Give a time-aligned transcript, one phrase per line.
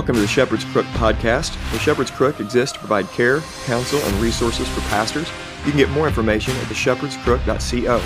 [0.00, 1.52] Welcome to the Shepherd's Crook podcast.
[1.72, 5.28] The Shepherd's Crook exists to provide care, counsel, and resources for pastors.
[5.66, 8.02] You can get more information at theshepherdscrook.co.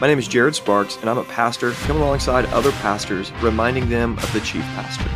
[0.00, 4.18] My name is Jared Sparks, and I'm a pastor coming alongside other pastors, reminding them
[4.18, 5.10] of the chief pastor.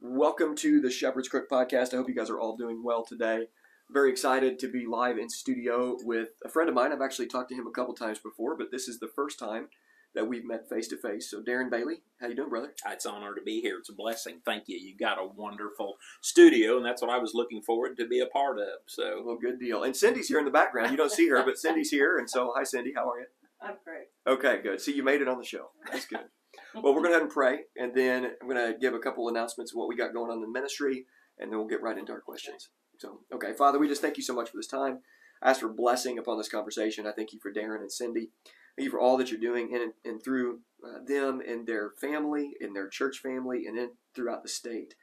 [0.00, 1.92] Welcome to the Shepherd's Crook podcast.
[1.92, 3.48] I hope you guys are all doing well today
[3.90, 6.92] very excited to be live in studio with a friend of mine.
[6.92, 9.68] I've actually talked to him a couple times before, but this is the first time
[10.14, 11.30] that we've met face to face.
[11.30, 12.72] So, Darren Bailey, how you doing, brother?
[12.90, 13.78] It's an honor to be here.
[13.78, 14.40] It's a blessing.
[14.44, 14.76] Thank you.
[14.76, 18.26] You got a wonderful studio, and that's what I was looking forward to be a
[18.26, 18.80] part of.
[18.86, 19.82] So, well, good deal.
[19.82, 20.90] And Cindy's here in the background.
[20.90, 22.18] You don't see her, but Cindy's here.
[22.18, 22.92] And so, hi, Cindy.
[22.94, 23.26] How are you?
[23.60, 24.06] I'm great.
[24.26, 24.80] Okay, good.
[24.80, 25.70] See, you made it on the show.
[25.90, 26.20] That's good.
[26.74, 29.28] well, we're going to head and pray, and then I'm going to give a couple
[29.28, 31.06] announcements of what we got going on in the ministry,
[31.38, 32.68] and then we'll get right into our questions.
[32.98, 34.98] So, okay, Father, we just thank you so much for this time.
[35.40, 37.06] I ask for blessing upon this conversation.
[37.06, 38.30] I thank you for Darren and Cindy.
[38.76, 42.54] Thank you for all that you're doing in and through uh, them and their family,
[42.60, 44.94] in their church family, and in, throughout the state.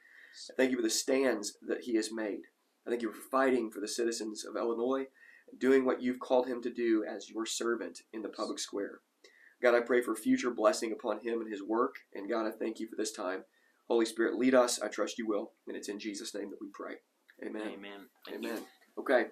[0.56, 2.42] Thank you for the stands that he has made.
[2.86, 5.06] I thank you for fighting for the citizens of Illinois,
[5.58, 9.00] doing what you've called him to do as your servant in the public square.
[9.62, 11.96] God, I pray for future blessing upon him and his work.
[12.14, 13.44] And God, I thank you for this time.
[13.88, 14.80] Holy Spirit, lead us.
[14.82, 15.52] I trust you will.
[15.66, 16.96] And it's in Jesus' name that we pray.
[17.44, 17.62] Amen.
[17.62, 18.06] Amen.
[18.26, 18.58] Thank Amen.
[18.58, 19.02] You.
[19.02, 19.26] Okay.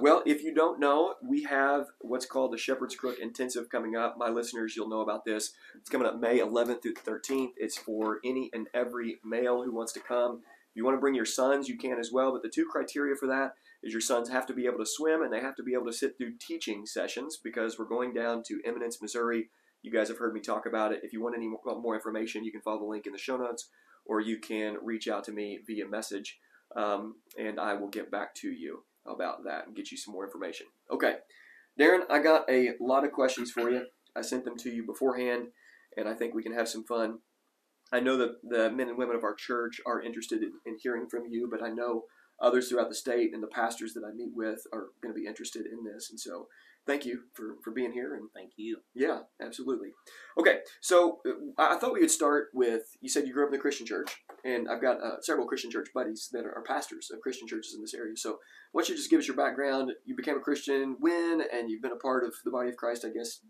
[0.00, 4.16] Well, if you don't know, we have what's called the Shepherd's Crook Intensive coming up.
[4.16, 5.52] My listeners, you'll know about this.
[5.76, 7.52] It's coming up May 11th through 13th.
[7.58, 10.40] It's for any and every male who wants to come.
[10.70, 12.32] If you want to bring your sons, you can as well.
[12.32, 15.22] But the two criteria for that is your sons have to be able to swim
[15.22, 18.42] and they have to be able to sit through teaching sessions because we're going down
[18.44, 19.50] to Eminence, Missouri.
[19.82, 21.00] You guys have heard me talk about it.
[21.02, 23.68] If you want any more information, you can follow the link in the show notes
[24.06, 26.38] or you can reach out to me via message
[26.76, 30.24] um, and I will get back to you about that and get you some more
[30.24, 30.66] information.
[30.90, 31.16] Okay,
[31.78, 33.86] Darren, I got a lot of questions for you.
[34.14, 35.48] I sent them to you beforehand,
[35.96, 37.18] and I think we can have some fun.
[37.92, 41.08] I know that the men and women of our church are interested in, in hearing
[41.10, 42.04] from you, but I know
[42.40, 45.26] others throughout the state and the pastors that I meet with are going to be
[45.26, 46.10] interested in this.
[46.10, 46.48] And so
[46.86, 48.14] thank you for, for being here.
[48.14, 48.78] And thank you.
[48.94, 49.88] Yeah, absolutely.
[50.38, 53.56] Okay, so uh, I thought we would start with you said you grew up in
[53.56, 54.10] the Christian church,
[54.44, 57.82] and I've got uh, several Christian church buddies that are pastors of Christian churches in
[57.82, 58.16] this area.
[58.16, 58.38] So
[58.72, 59.92] why don't you just give us your background?
[60.04, 63.04] You became a Christian when, and you've been a part of the body of Christ,
[63.04, 63.40] I guess,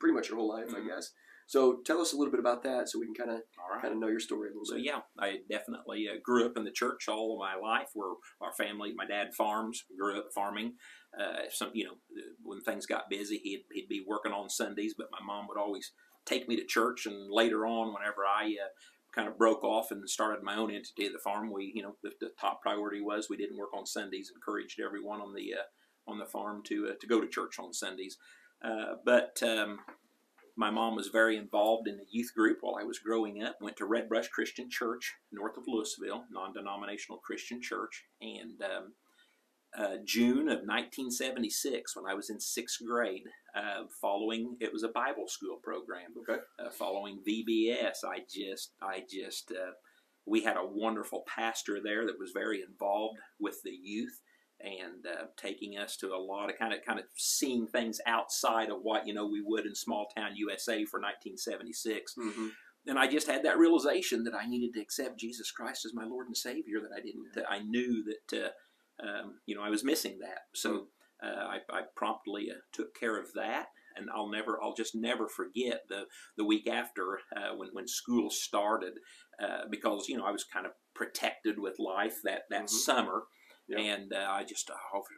[0.00, 0.90] pretty much your whole life, mm-hmm.
[0.90, 1.12] I guess.
[1.46, 3.82] So tell us a little bit about that, so we can kind of right.
[3.82, 4.84] kind of know your story a little so, bit.
[4.86, 7.88] So yeah, I definitely uh, grew up in the church all of my life.
[7.92, 10.74] Where our family, my dad farms, grew up farming.
[11.18, 11.94] Uh, some you know
[12.42, 15.92] when things got busy, he'd he'd be working on Sundays, but my mom would always
[16.24, 17.06] take me to church.
[17.06, 18.68] And later on, whenever I uh,
[19.14, 21.96] kind of broke off and started my own entity at the farm, we you know
[22.02, 24.32] the, the top priority was we didn't work on Sundays.
[24.34, 27.72] Encouraged everyone on the uh, on the farm to uh, to go to church on
[27.72, 28.18] Sundays.
[28.62, 29.80] Uh, but um,
[30.56, 33.56] my mom was very involved in the youth group while I was growing up.
[33.60, 38.92] Went to Red Brush Christian Church north of Louisville, non-denominational Christian church, and um,
[39.76, 43.24] uh, June of 1976, when I was in sixth grade,
[43.56, 46.14] uh, following it was a Bible school program.
[46.18, 46.40] Okay.
[46.58, 49.72] Uh, following VBS, I just, I just, uh,
[50.26, 54.20] we had a wonderful pastor there that was very involved with the youth
[54.60, 58.70] and uh, taking us to a lot of kind of kind of seeing things outside
[58.70, 62.14] of what you know we would in small town USA for 1976.
[62.18, 62.48] Mm-hmm.
[62.86, 66.04] And I just had that realization that I needed to accept Jesus Christ as my
[66.04, 66.80] Lord and Savior.
[66.80, 67.26] That I didn't.
[67.36, 67.42] Yeah.
[67.48, 68.48] I knew that uh,
[69.02, 70.40] um, you know I was missing that.
[70.54, 70.86] So
[71.22, 71.26] hmm.
[71.26, 73.66] uh, I, I, promptly uh, took care of that.
[73.96, 76.06] And I'll never, I'll just never forget the
[76.36, 78.94] the week after uh, when when school started,
[79.40, 82.76] uh, because you know I was kind of protected with life that that mm-hmm.
[82.76, 83.24] summer
[83.68, 83.80] Yep.
[83.80, 84.74] And uh, I just uh,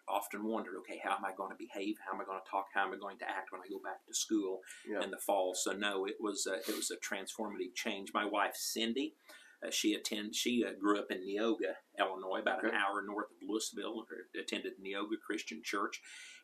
[0.08, 1.97] often wondered, okay, how am I going to behave?
[2.04, 2.66] How am I going to talk?
[2.72, 5.03] How am I going to act when I go back to school yep.
[5.03, 5.54] in the fall?
[5.54, 8.10] So no, it was uh, it was a transformative change.
[8.14, 9.14] My wife Cindy,
[9.64, 12.69] uh, she attend she uh, grew up in Neoga, Illinois, about okay.
[12.69, 14.05] an hour north of Louisville.
[14.41, 16.00] Attended Neoga Christian Church,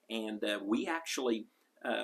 [0.09, 1.47] and uh, we actually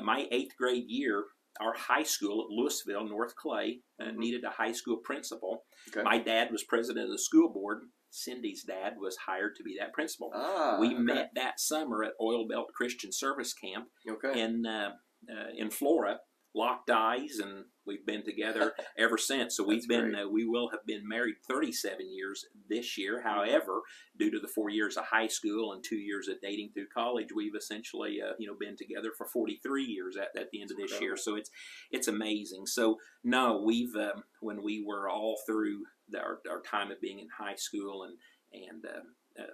[0.02, 1.24] my eighth grade year
[1.60, 4.18] our high school at Louisville, North Clay, uh, mm-hmm.
[4.18, 5.64] needed a high school principal.
[5.88, 6.02] Okay.
[6.02, 9.92] My dad was president of the school board, Cindy's dad was hired to be that
[9.92, 10.30] principal.
[10.34, 10.98] Ah, we okay.
[10.98, 13.88] met that summer at Oil Belt Christian Service Camp
[14.34, 14.90] in uh,
[15.30, 16.18] uh, in Flora.
[16.54, 19.56] Locked eyes, and we've been together ever since.
[19.56, 23.18] So we've been uh, we will have been married 37 years this year.
[23.18, 23.28] Mm-hmm.
[23.28, 23.82] However,
[24.18, 27.28] due to the four years of high school and two years of dating through college,
[27.34, 30.78] we've essentially uh, you know been together for 43 years at, at the end of
[30.78, 31.16] this year.
[31.16, 31.50] So it's
[31.90, 32.66] it's amazing.
[32.66, 37.18] So no, we've um, when we were all through the, our, our time of being
[37.18, 38.16] in high school and
[38.52, 39.46] and uh, uh,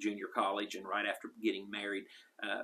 [0.00, 2.04] junior college and right after getting married,
[2.42, 2.62] uh,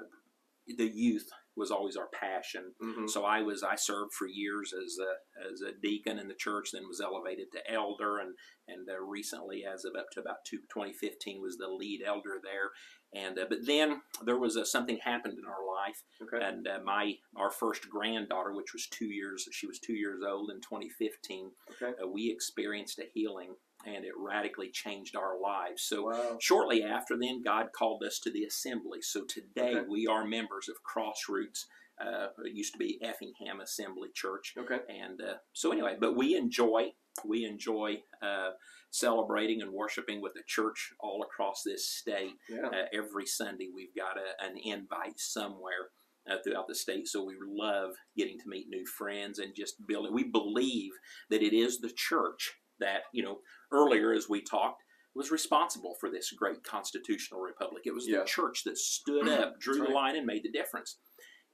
[0.77, 2.73] the youth was always our passion.
[2.81, 6.35] hmm So I was I served for years as a as a deacon in the
[6.35, 8.35] church, then was elevated to elder, and
[8.69, 12.71] and uh, recently, as of up to about two, 2015, was the lead elder there.
[13.15, 16.45] And uh, but then there was uh, something happened in our life, Okay.
[16.45, 20.51] and uh, my our first granddaughter, which was two years, she was two years old
[20.51, 21.51] in 2015.
[21.81, 21.93] Okay.
[22.03, 23.55] Uh, we experienced a healing,
[23.87, 25.83] and it radically changed our lives.
[25.85, 26.39] So Wow.
[26.41, 29.01] Shortly after then, God called us to the assembly.
[29.01, 29.89] So today Okay.
[29.89, 31.67] we are members of Crossroots.
[31.99, 34.81] Uh, it used to be Effingham Assembly Church, Okay.
[34.89, 36.93] and uh, so anyway, but we enjoy
[37.25, 38.51] we enjoy uh,
[38.91, 42.35] celebrating and worshiping with the church all across this state.
[42.51, 42.67] Yeah.
[42.67, 45.89] Uh, every Sunday, we've got a, an invite somewhere
[46.31, 47.09] uh, throughout the state.
[47.09, 50.13] So we love getting to meet new friends and just building.
[50.13, 50.93] We believe
[51.31, 53.39] that it is the church that, you know,
[53.73, 54.83] earlier as we talked,
[55.15, 57.83] was responsible for this great constitutional republic.
[57.87, 58.19] It was Yeah.
[58.21, 60.99] the church that stood up, drew That's the line, and made the difference.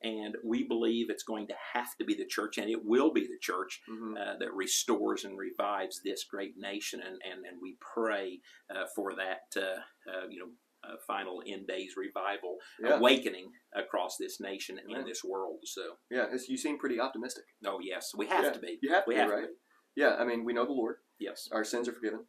[0.04, 3.26] And we believe it's going to have to be the church, and it will be
[3.28, 7.00] the church hmm uh, that restores and revives this great nation.
[7.00, 9.78] And, and, and we pray uh, for that, uh,
[10.10, 10.50] uh, you know,
[10.84, 12.96] uh, final end days revival, Yeah.
[12.98, 15.02] awakening across this nation and Yeah.
[15.04, 15.60] this world.
[15.62, 16.34] So, Yeah.
[16.48, 17.44] You seem pretty optimistic.
[17.64, 18.52] oh yes, we have Yeah.
[18.54, 18.80] to be.
[18.82, 19.46] You have to We be, have to right?
[19.48, 19.54] be.
[19.94, 20.16] Yeah.
[20.16, 20.96] I mean, we know the Lord.
[21.22, 22.20] Yes, Our sins are forgiven,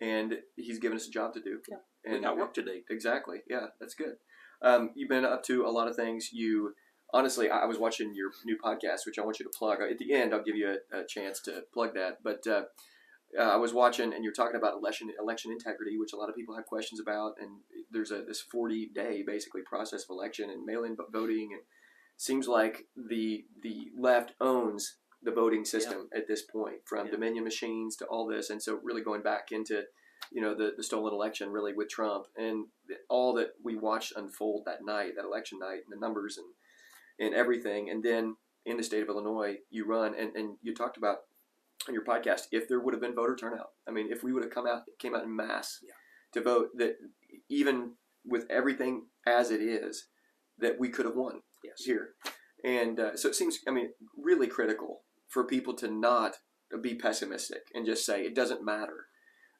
[0.00, 1.60] and He's given us a job to do.
[1.68, 1.78] Yeah.
[2.04, 2.82] And we got work to do.
[2.90, 3.38] Exactly.
[3.48, 4.16] Yeah, that's good.
[4.62, 6.30] Um, you've been up to a lot of things.
[6.32, 6.74] You
[7.12, 9.78] honestly, I I was watching your new podcast, which I want you to plug.
[9.80, 12.18] At the end, I'll give you a, a chance to plug that.
[12.22, 12.62] But uh,
[13.38, 16.36] uh, I was watching, and you're talking about election election integrity, which a lot of
[16.36, 17.34] people have questions about.
[17.40, 17.50] And
[17.90, 21.62] there's a this 40 day basically process of election and mail in voting, and
[22.16, 24.96] seems like the the left owns
[25.26, 27.12] the voting system at this point, from Yeah.
[27.12, 29.82] Dominion machines to all this, and so really going back into
[30.32, 32.66] you know the, the stolen election really with Trump and
[33.10, 36.46] all that we watched unfold that night, that election night, and the numbers and
[37.18, 40.96] and everything, and then in the state of Illinois, you run and, and you talked
[40.96, 41.18] about
[41.88, 43.70] on your podcast if there would have been voter turnout.
[43.88, 45.92] I mean, if we would have come out came out in mass Yeah.
[46.34, 46.96] to vote, that
[47.48, 47.92] even
[48.24, 50.08] with everything as it is,
[50.58, 51.84] that we could have won Yes.
[51.84, 52.14] here.
[52.64, 56.36] And uh, so it seems, I mean, really critical for people to not
[56.82, 59.06] be pessimistic and just say it doesn't matter.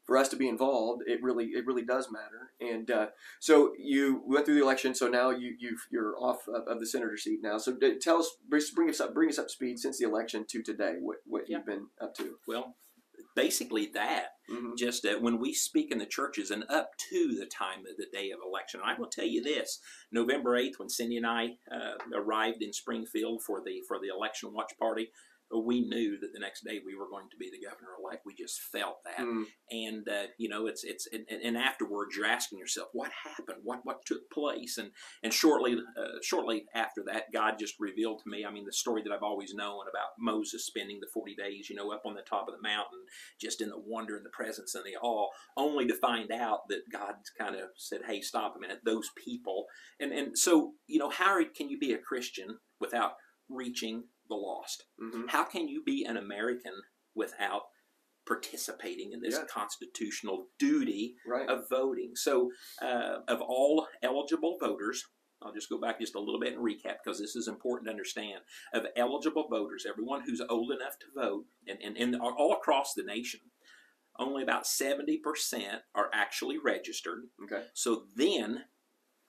[0.06, 2.52] For us to be involved, it really it really does matter.
[2.60, 3.06] And uh,
[3.40, 4.94] so you went through the election.
[4.94, 7.58] So now you you you're off of, of the senator seat now.
[7.58, 10.94] So tell us, bring us up, bring us up speed since the election to today.
[11.00, 11.56] What what Yeah.
[11.58, 12.36] you've been up to?
[12.46, 12.76] Well,
[13.34, 14.26] basically that.
[14.48, 17.96] hmm just that when we speak in the churches and up to the time of
[17.96, 18.80] the day of election.
[18.84, 19.80] I will tell you this:
[20.12, 24.52] November eighth, when Cindy and I uh, arrived in Springfield for the for the election
[24.52, 25.10] watch party,
[25.54, 28.26] we knew that the next day we were going to be the governor elect.
[28.26, 32.26] We just felt that, Mm, and uh, you know, it's it's and, and afterwards you're
[32.26, 33.60] asking yourself, what happened?
[33.62, 34.78] What what took place?
[34.78, 34.90] And
[35.22, 38.44] and shortly uh, shortly after that, God just revealed to me.
[38.44, 41.76] I mean, the story that I've always known about Moses spending the forty days, you
[41.76, 43.00] know, up on the top of the mountain
[43.40, 46.90] just in the wonder and the presence and the awe, only to find out that
[46.92, 49.66] God kind of said, "Hey, stop a minute, those people."
[50.00, 53.12] And and so you know, how can you be a Christian without
[53.48, 54.84] reaching the lost?
[54.98, 56.72] hmm How can you be an American
[57.14, 57.62] without
[58.26, 59.44] participating in this Yeah.
[59.46, 61.48] constitutional duty Right.
[61.48, 62.16] of voting?
[62.16, 62.50] So,
[62.82, 65.04] uh, of all eligible voters.
[65.42, 67.90] I'll just go back just a little bit and recap because this is important to
[67.90, 68.42] understand.
[68.72, 73.02] Of eligible voters, everyone who's old enough to vote, and, and, and all across the
[73.02, 73.40] nation,
[74.18, 77.28] only about 70% are actually registered.
[77.44, 77.66] okay.
[77.74, 78.64] So then,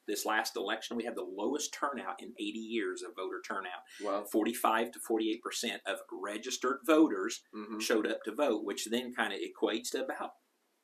[0.07, 3.83] this last election, we had the lowest turnout in 80 years of voter turnout.
[4.03, 4.25] Wow.
[4.31, 9.39] 45 to 48% of registered voters hmm showed up to vote, which then kind of
[9.39, 10.31] equates to about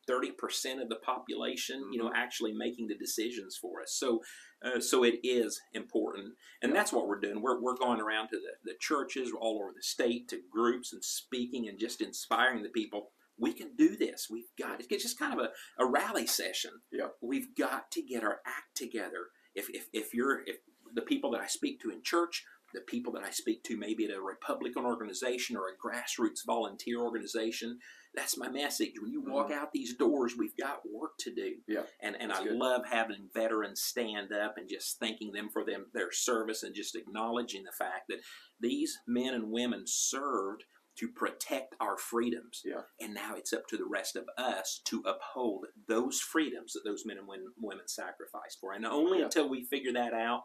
[0.09, 3.95] 30% of the population, you know, actually making the decisions for us.
[3.97, 4.21] So,
[4.63, 7.41] uh, so it is important, and that's what we're doing.
[7.41, 11.03] We're, we're going around to the, the churches all over the state to groups and
[11.03, 13.11] speaking and just inspiring the people.
[13.37, 14.27] We can do this.
[14.29, 14.87] We've got it.
[14.89, 16.71] It's just kind of a, a rally session.
[16.91, 17.07] Yeah.
[17.21, 19.27] We've got to get our act together.
[19.55, 20.57] If, if, if you're if
[20.93, 24.05] the people that I speak to in church, the people that I speak to maybe
[24.05, 27.77] at a Republican organization or a grassroots volunteer organization,
[28.15, 28.93] that's my message.
[28.99, 31.41] When you walk out these doors, we've got work to do.
[31.69, 31.71] Mm-hmm.
[31.71, 32.57] Yeah, And and that's I good.
[32.57, 36.95] love having veterans stand up and just thanking them for them their service and just
[36.95, 38.19] acknowledging the fact that
[38.59, 40.63] these men and women served
[41.00, 42.62] to protect our freedoms.
[42.63, 42.81] Yeah.
[43.01, 47.03] And now it's up to the rest of us to uphold those freedoms that those
[47.05, 48.73] men and women, sacrificed for.
[48.73, 49.25] And only Yeah.
[49.25, 50.43] until we figure that out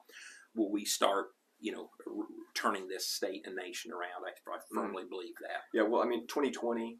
[0.54, 1.26] will we start,
[1.60, 4.24] you know, r- turning this state and nation around.
[4.26, 4.74] I, I Mm-hmm.
[4.74, 5.62] firmly believe that.
[5.74, 6.98] Yeah, well, I mean, 2020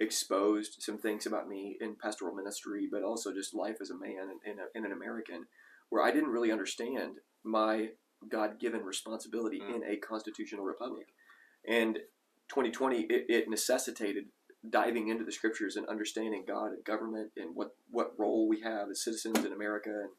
[0.00, 4.28] exposed some things about me in pastoral ministry, but also just life as a man
[4.30, 5.46] and, and, a, and an American,
[5.88, 7.90] where I didn't really understand my
[8.28, 9.76] God given responsibility Mm.
[9.76, 11.08] in a constitutional republic.
[11.68, 11.98] And
[12.48, 14.24] 2020, it, it necessitated
[14.68, 18.88] diving into the scriptures and understanding God and government and what, what role we have
[18.90, 19.90] as citizens in America.
[19.90, 20.10] And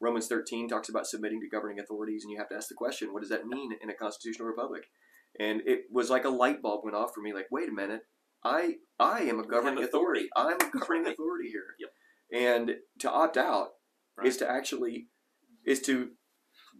[0.00, 3.12] Romans 13 talks about submitting to governing authorities, and you have to ask the question,
[3.12, 4.84] what does that mean in a constitutional republic?
[5.38, 8.02] And it was like a light bulb went off for me, like, wait a minute,
[8.44, 10.28] I I am a governing authority.
[10.36, 11.76] I'm a governing authority here.
[11.78, 11.90] Yep.
[12.32, 13.68] And to opt out
[14.18, 14.26] Right.
[14.26, 15.06] is to actually
[15.64, 16.10] is to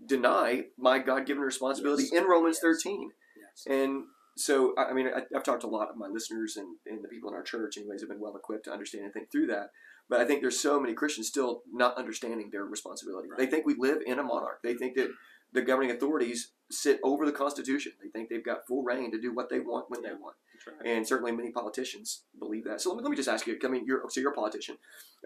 [0.07, 2.21] deny my God given responsibility Yes.
[2.21, 2.83] in Romans Yes.
[2.83, 3.11] 13.
[3.37, 3.67] Yes.
[3.67, 4.05] And
[4.37, 7.03] so, I I mean, I, I've talked to a lot of my listeners and, and
[7.03, 9.47] the people in our church, anyways, have been well equipped to understand and think through
[9.49, 9.71] that.
[10.09, 13.29] But I think there's so many Christians still not understanding their responsibility.
[13.37, 14.61] They think we live in a monarch.
[14.63, 15.11] They think that
[15.53, 17.93] the governing authorities sit over the Constitution.
[18.03, 20.37] They think they've got full rein to do what they want when they want.
[20.67, 20.97] Right.
[20.97, 22.81] And certainly many politicians believe that.
[22.81, 23.59] So let me, let me just ask you.
[23.63, 24.77] I mean, you're so you're a politician.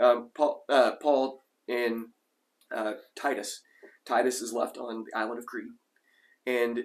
[0.00, 2.06] Um, Paul, uh, Paul and
[2.74, 3.62] uh, Titus.
[4.04, 5.66] Titus is left on the island of Crete,
[6.46, 6.84] and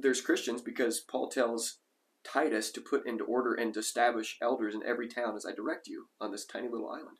[0.00, 1.78] there's Christians because Paul tells
[2.24, 5.86] Titus to put into order and to establish elders in every town as I direct
[5.86, 7.18] you on this tiny little island.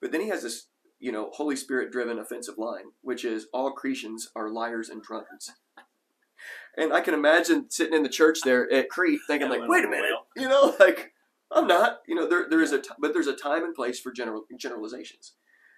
[0.00, 3.72] But then he has this, you know, Holy Spirit driven offensive line, which is all
[3.72, 5.52] Cretans are liars and drunkards.
[6.76, 9.88] And I can imagine sitting in the church there at Crete thinking like, wait a
[9.88, 11.12] minute, you know, like
[11.50, 14.00] I'm not, you know, there there is a t- but there's a time and place
[14.00, 15.34] for general generalizations.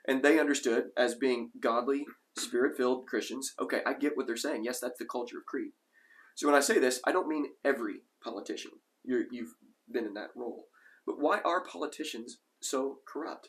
[0.06, 2.04] And they understood as being godly,
[2.37, 3.54] spirit-filled Christians.
[3.61, 4.64] Okay, I get what they're saying.
[4.64, 5.75] Yes, that's the culture of Crete.
[6.35, 8.73] So when I say this, I don't mean every politician.
[9.05, 9.55] You're, you've
[9.91, 10.67] been in that role.
[11.07, 13.49] But why are politicians so corrupt?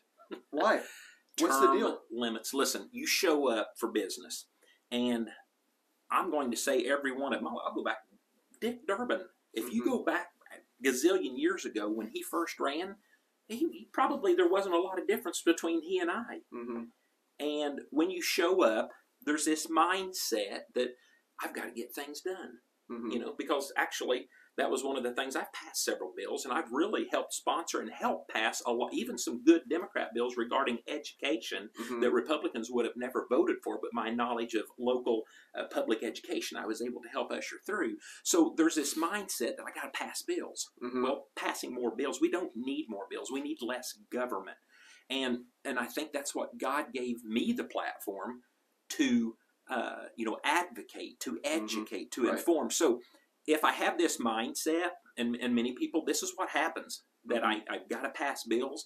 [0.52, 0.82] Why?
[1.40, 2.00] What's the deal?
[2.12, 2.54] Limits.
[2.54, 4.46] Listen, you show up for business,
[4.92, 5.30] and
[6.12, 7.48] I'm going to say every one of them.
[7.48, 7.98] I'll, go back.
[8.62, 9.22] Dick Durbin.
[9.54, 9.86] If you Mhm.
[9.86, 12.98] go back a gazillion years ago when he first ran,
[13.48, 16.42] he, probably there wasn't a lot of difference between he and I.
[16.52, 16.84] hmm
[17.40, 18.90] And when you show up,
[19.25, 20.90] there's this mindset that
[21.44, 22.60] I've got to get things done.
[22.90, 26.46] Hmm You know, because actually that was one of the things I've passed several bills,
[26.46, 30.36] and I've really helped sponsor and help pass a lot, even some good Democrat bills
[30.38, 35.24] regarding education hmm that Republicans would have never voted for, but my knowledge of local
[35.58, 37.98] uh, public education, I was able to help usher through.
[38.24, 40.70] So there's this mindset that I got to pass bills.
[40.82, 43.32] hmm Well, passing more bills, we don't need more bills.
[43.32, 44.58] We need less government,
[45.10, 48.42] and and I think that's what God gave me the platform
[48.90, 49.36] to,
[49.70, 52.29] uh, you know, advocate, to educate, to Mm-hmm.
[52.29, 52.39] Right.
[52.39, 52.72] inform.
[52.72, 53.00] So
[53.48, 57.62] if I have this mindset, and and many people, this is what happens that Mm-hmm.
[57.72, 58.86] I I've got to pass bills.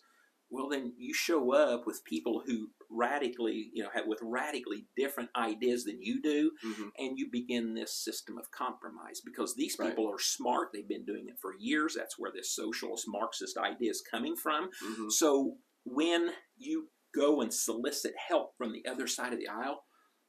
[0.49, 5.29] Well, then you show up with people who radically, you know, have with radically different
[5.35, 9.89] ideas than you do, hmm and you begin this system of compromise because these Right.
[9.89, 10.69] people are smart.
[10.73, 11.95] They've been doing it for years.
[11.97, 14.69] That's where this socialist Marxist idea is coming from.
[14.81, 19.81] hmm So when you go and solicit help from the other side of the aisle,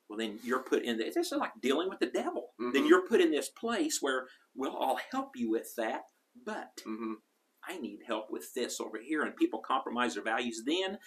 [0.09, 1.17] well, then you're put in this.
[1.17, 2.55] Is like dealing with the devil.
[2.59, 2.89] Then Mhm.
[2.89, 7.15] you're put in this place where, well, I'll help you with that, but hmm
[7.67, 10.63] I need help with this over here, and people compromise their values.
[10.65, 10.99] Then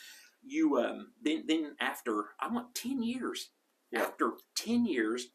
[0.43, 3.49] you, um, then then after I want ten years.
[3.91, 4.03] Yeah.
[4.03, 5.27] After ten years,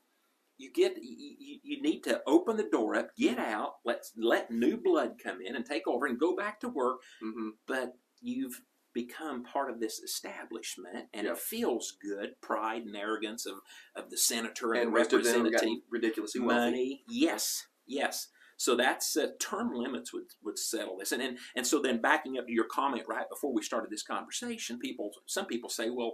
[0.56, 4.76] you get you, you- need to open the door up, get out, let's let new
[4.76, 7.00] blood come in and take over, and go back to work.
[7.20, 8.60] hmm But you've
[9.02, 11.32] become part of this establishment, and Yeah.
[11.32, 12.28] it feels good.
[12.40, 13.56] Pride and arrogance of
[13.94, 16.70] of the senator and, And the most of them have representative ridiculously wealthy.
[16.70, 17.04] money.
[17.08, 18.28] Yes, yes.
[18.58, 22.38] So that's uh, term limits would, would settle this, and, and and so then backing
[22.38, 26.12] up to your comment right before we started this conversation, people some people say, well,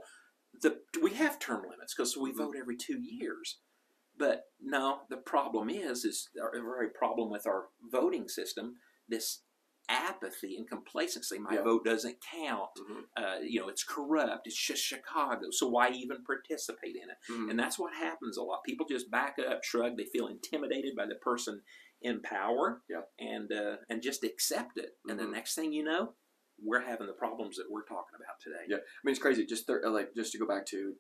[0.61, 2.37] the we have term limits because we Mhm.
[2.43, 3.61] vote every two years,
[4.17, 8.67] but no, the problem is is a very problem with our voting system.
[9.09, 9.43] This
[9.89, 11.39] apathy and complacency.
[11.39, 11.63] My Yeah.
[11.63, 12.71] vote doesn't count.
[12.79, 13.05] Mhm.
[13.17, 14.47] Uh, you know, it's corrupt.
[14.47, 15.51] It's just Chicago.
[15.51, 17.19] So why even participate in it?
[17.29, 17.51] Mhm.
[17.51, 18.65] And that's what happens a lot.
[18.65, 19.97] People just back up, shrug.
[19.97, 21.63] They feel intimidated by the person
[22.01, 23.03] in power, Yeah.
[23.19, 24.99] and uh, and just accept it.
[25.09, 25.33] And the Mhm.
[25.33, 26.17] next thing you know,
[26.59, 28.65] we're having the problems that we're talking about today.
[28.69, 28.77] Yeah.
[28.79, 29.45] I mean, it's crazy.
[29.47, 30.97] Just like just to go back to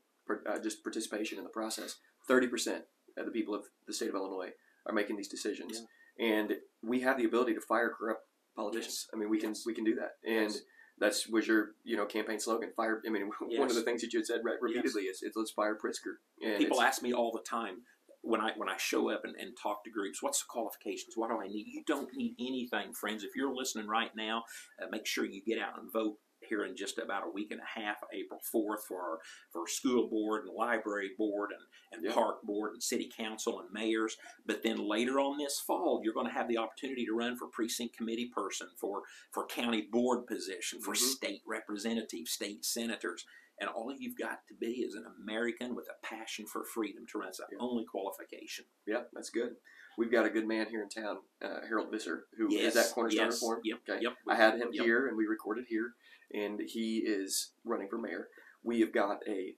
[0.46, 1.98] uh, just participation in the process.
[2.28, 2.86] Thirty percent
[3.16, 4.54] of the people of the state of Illinois
[4.86, 5.84] are making these decisions,
[6.18, 9.06] and we have the ability to fire corrupt politicians.
[9.12, 10.60] I mean, we can we can do that, and Yes.
[10.98, 12.72] that's was your you know campaign slogan.
[12.76, 13.00] Fire.
[13.06, 15.50] I mean, one of the things that you had said re- repeatedly is, is let's
[15.50, 16.16] fire Pritzker.
[16.44, 17.82] And People ask me all the time
[18.22, 21.14] when I when I show up and, and talk to groups, what's the qualifications?
[21.16, 21.66] What do I need?
[21.68, 23.24] You don't need anything, friends.
[23.24, 24.44] If you're listening right now,
[24.80, 26.18] uh, make sure you get out and vote
[26.48, 29.18] here in just about a week and a half, April 4th, for our,
[29.52, 32.14] for school board and library board and, and Yeah.
[32.14, 34.16] park board and city council and mayors.
[34.46, 37.48] But then later on this fall, you're going to have the opportunity to run for
[37.48, 40.98] precinct committee person, for, for county board position, for Mhm.
[40.98, 43.24] state representative, state senators.
[43.60, 47.18] And all you've got to be is an American with a passion for freedom to
[47.18, 47.28] run.
[47.28, 47.58] That's the Yeah.
[47.60, 48.64] only qualification.
[48.86, 49.56] Yeah, that's good.
[49.98, 52.94] We've got a good man here in town, uh, Harold Visser, who is yes, at
[52.94, 53.60] Cornerstone yes, Reform.
[53.62, 54.02] Yep, Okay.
[54.02, 54.16] yep.
[54.26, 54.84] I had him Yep.
[54.84, 55.94] here, and we recorded here,
[56.32, 58.28] and he is running for mayor.
[58.62, 59.54] We have got a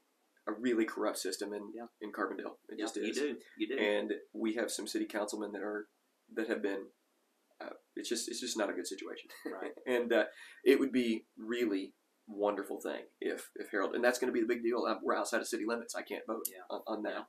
[0.46, 1.86] a really corrupt system in Yeah.
[2.00, 2.56] in Carbondale.
[2.68, 3.36] It just you do.
[3.58, 3.78] You do.
[3.82, 5.86] And we have some city councilmen that are
[6.34, 6.86] that have been.
[7.60, 9.30] Uh, it's just it's just not a good situation.
[9.46, 9.72] Right.
[9.86, 10.24] and uh,
[10.64, 11.94] it would be really
[12.26, 14.84] wonderful thing if if Harold and that's going to be the big deal.
[14.88, 15.94] Um, we're outside of city limits.
[15.94, 16.64] I can't vote Yeah.
[16.70, 17.26] on, on that.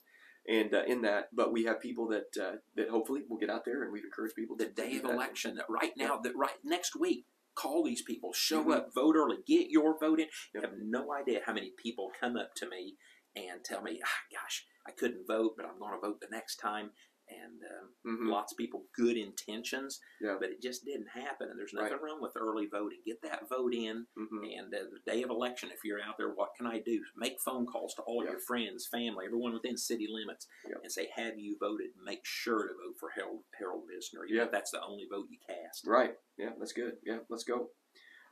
[0.47, 3.63] And uh, in that, but we have people that uh, that hopefully will get out
[3.65, 6.57] there, and we've encouraged people the to day of election that right now that right
[6.63, 7.25] next week
[7.55, 8.75] call these people show Mhm.
[8.75, 10.27] up vote early get your vote in.
[10.53, 12.97] You have no idea how many people come up to me
[13.35, 16.55] and tell me ah, gosh i couldn't vote but i'm going to vote the next
[16.57, 16.91] time
[17.29, 18.29] and um, Mhm.
[18.29, 20.37] lots of people good intentions Yeah.
[20.39, 21.89] but it just didn't happen and there's Right.
[21.91, 24.59] nothing wrong with early voting get that vote in Mhm.
[24.59, 27.39] and uh, the day of election if you're out there what can i do make
[27.41, 28.31] phone calls to all Yeah.
[28.31, 30.75] your friends family everyone within city limits Yeah.
[30.83, 34.43] and say have you voted make sure to vote for harold harold Visner, even Yeah.
[34.45, 36.17] if that's the only vote you cast Right.
[36.37, 36.99] Yeah, that's good.
[37.03, 37.71] Yeah, let's go.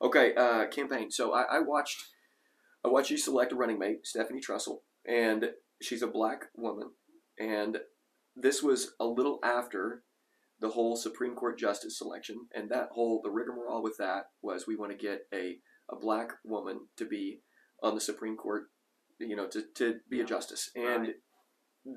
[0.02, 1.10] Okay, uh, campaign.
[1.12, 2.12] So I, I watched
[2.84, 6.94] I watched you select a running mate, Stephanie Trussell, and she's a black woman.
[7.40, 7.82] And
[8.36, 10.04] this was a little after
[10.60, 14.75] the whole Supreme Court justice selection, and that whole the rigmarole with that was we
[14.75, 15.58] want to get a,
[15.92, 17.42] a black woman to be
[17.82, 18.63] on the Supreme Court,
[19.20, 20.70] you know, to, to be a justice.
[20.75, 21.16] And Right.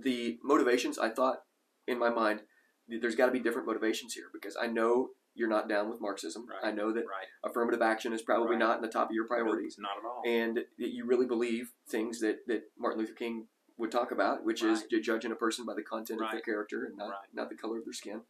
[0.02, 1.38] the motivations, I thought
[1.86, 2.40] in my mind,
[2.88, 6.46] there's got to be different motivations here because I know you're not down with Marxism.
[6.48, 6.70] Right.
[6.70, 9.76] I know that right affirmative action is probably not in the top of your priorities,
[9.78, 13.46] not at all and that you really believe things that, that Martin Luther King
[13.78, 14.90] would talk about, which is Right.
[14.90, 17.34] ju- judging a person by the content of their character and not, Right.
[17.34, 18.22] not the color of their skin.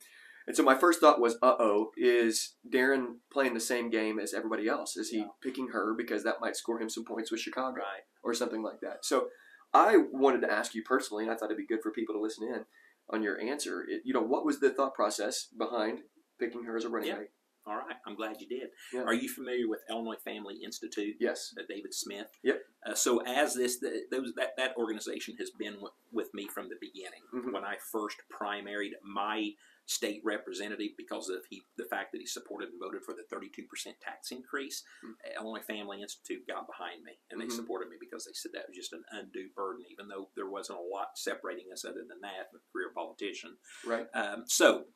[0.47, 4.33] And so my first thought was, uh oh, is Darren playing the same game as
[4.33, 4.97] everybody else?
[4.97, 5.29] Is he Yeah.
[5.41, 7.81] picking her because that might score him some points with Chicago?
[7.81, 9.05] right or something like that.
[9.05, 9.31] So
[9.73, 12.21] I wanted to ask you personally, and I thought it'd be good for people to
[12.21, 12.67] listen in
[13.09, 13.85] on your answer.
[13.89, 16.03] It, you know, what was the thought process behind
[16.39, 17.19] picking her as a running Yeah.
[17.19, 17.31] mate?
[17.67, 19.03] All right i'm glad you did Yeah.
[19.03, 21.55] are you familiar with illinois family institute Yes.
[21.59, 22.31] uh, David Smith.
[22.43, 22.63] Yep.
[22.87, 26.69] Uh, so as this, the, those that that organization has been w- with me from
[26.69, 27.23] the beginning.
[27.35, 27.53] Mhm.
[27.53, 29.51] When I first primaried my
[29.87, 33.99] state representative because of he the fact that he supported and voted for the 32%
[34.01, 35.15] tax increase, Mhm.
[35.37, 37.53] Illinois Family Institute got behind me and they Mhm.
[37.53, 40.79] supported me because they said that was just an undue burden, even though there wasn't
[40.79, 43.59] a lot separating us other than that, a career politician.
[43.85, 44.09] Right.
[44.15, 44.87] Um, so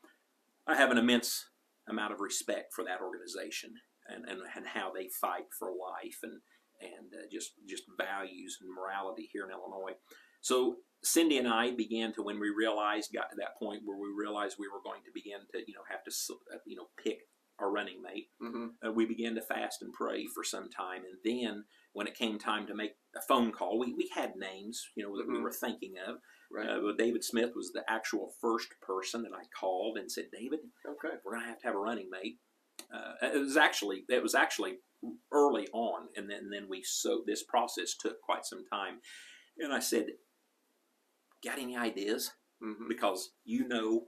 [0.66, 1.49] I have an immense
[1.90, 3.70] amount of respect for that organization
[4.08, 6.40] and, and, and how they fight for life and
[6.80, 9.92] and uh, just just values and morality here in Illinois.
[10.40, 14.08] So Cindy and I began to when we realized got to that point where we
[14.16, 16.10] realized we were going to begin to you know have to
[16.54, 17.18] uh, you know pick
[17.58, 18.28] our running mate.
[18.40, 22.14] hmm Uh, we began to fast and pray for some time, and then when it
[22.16, 25.34] came time to make a phone call, we, we had names you know that we
[25.34, 25.42] Mhm.
[25.42, 26.16] were thinking of.
[26.52, 26.68] Right.
[26.68, 30.60] Uh, but David Smith was the actual first person that I called and said, David,
[30.84, 31.16] okay.
[31.24, 32.38] we're going to have to have a running mate.
[32.92, 34.78] Uh, it was actually it was actually
[35.32, 39.00] early on, and then and then we so this process took quite some time.
[39.58, 40.06] And I said,
[41.44, 44.06] "Got any ideas?" hmm Because you know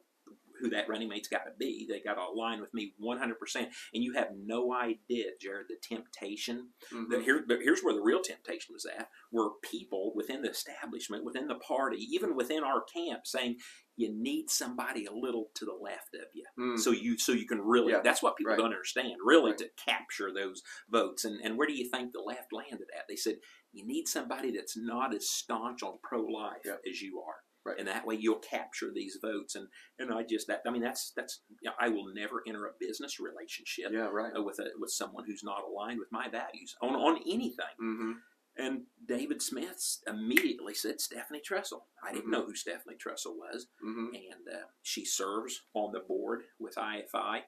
[0.63, 1.87] who that running mate's got to be.
[1.91, 3.33] They got to align with me 100%.
[3.57, 8.01] And you have no idea, Jared, the temptation hmm the, here, but here's where the
[8.01, 12.83] real temptation was at: were people within the establishment, within the party, even within our
[12.85, 13.57] camp, saying,
[13.97, 16.79] "You need somebody a little to the left of you, Mm.
[16.79, 18.01] so you so you can really." Yeah.
[18.03, 18.59] That's what people Right.
[18.59, 19.59] don't understand, really, Right.
[19.59, 21.25] to capture those votes.
[21.25, 23.07] And and where do you think the left landed at?
[23.09, 23.41] They said,
[23.73, 26.77] "You need somebody that's not as staunch on pro-life Yeah.
[26.89, 27.79] as you are." Right.
[27.79, 31.13] And that way you'll capture these votes, and and I just that I mean that's
[31.15, 34.09] that's you know, I will never enter a business relationship Yeah.
[34.13, 34.33] Right.
[34.37, 37.77] with a, with someone who's not aligned with my values on on anything.
[37.79, 38.13] hmm
[38.57, 41.83] And David Smith immediately said Stephanie Trussell.
[42.03, 42.33] I didn't Mhm.
[42.33, 47.43] know who Stephanie Trussell was, hmm and uh, she serves on the board with IFI.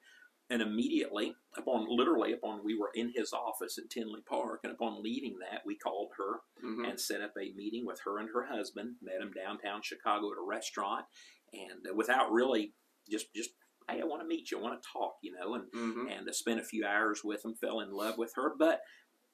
[0.51, 5.03] And immediately, upon literally upon we were in his office in Tinley Park, and upon
[5.03, 8.45] leaving that, we called her hmm and set up a meeting with her and her
[8.45, 8.97] husband.
[9.01, 11.07] Met him downtown Chicago at a restaurant,
[11.53, 12.75] and uh, without really
[13.11, 13.51] just just
[13.89, 16.29] hey, I want to meet you, I want to talk, you know, and hmm and
[16.29, 18.53] uh, spent a few hours with him, fell in love with her.
[18.59, 18.83] But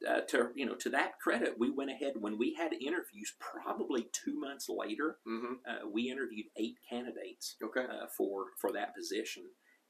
[0.09, 3.35] uh, to you know, to that credit, we went ahead when we had interviews.
[3.41, 7.85] Probably two months later, hmm uh, we interviewed eight candidates Okay.
[7.85, 9.45] uh, for for that position,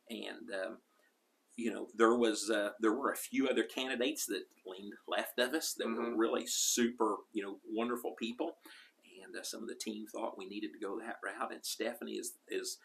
[0.09, 0.78] and um,
[1.61, 5.53] you know there was uh, there were a few other candidates that leaned left of
[5.55, 6.18] us that were Mhm.
[6.18, 8.57] really super you know wonderful people,
[9.23, 11.53] and uh, some of the team thought we needed to go that route.
[11.53, 12.79] And Stephanie is is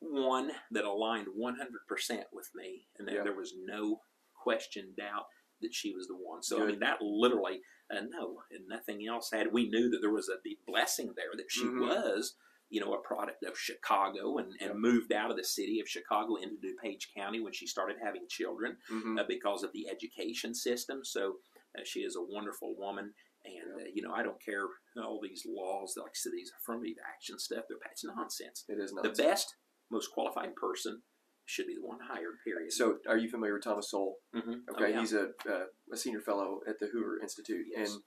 [0.00, 3.22] one that aligned 100% with me, and there, Yeah.
[3.24, 4.02] there was no
[4.34, 5.26] question, doubt
[5.62, 6.42] that she was the one.
[6.42, 9.52] So I mean, that literally, uh, no, and nothing else had.
[9.52, 11.80] We knew that there was a deep blessing there that she Mhm.
[11.80, 12.36] was,
[12.68, 14.76] you know, a product of Chicago and, and Yep.
[14.76, 18.76] moved out of the city of Chicago into DuPage County when she started having children
[18.88, 21.00] hmm uh, because of the education system.
[21.04, 21.36] So
[21.78, 23.12] uh, she is a wonderful woman.
[23.44, 24.64] And, uh, you know, I don't care
[25.00, 28.64] all these laws, like I said, these affirmative action stuff, they're, it's nonsense.
[28.68, 29.16] It is nonsense.
[29.18, 29.54] The best,
[29.88, 31.02] most qualified person
[31.44, 32.72] should be the one hired, period.
[32.72, 34.16] So, are you familiar with Thomas Sowell?
[34.34, 34.62] Mhm.
[34.68, 34.98] Okay, Oh, yeah.
[35.00, 37.92] he's a, uh, a senior fellow at the Hoover Institute, Yes.
[37.92, 38.02] and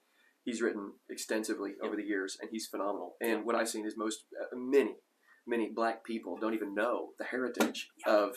[0.49, 3.15] he's written extensively over the years, and he's phenomenal.
[3.21, 4.95] And what I've seen is most uh, many,
[5.45, 8.29] many black people don't even know the heritage of,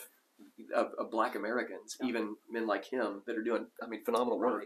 [0.75, 4.65] of of black Americans, even men like him that are doing, I mean, phenomenal work.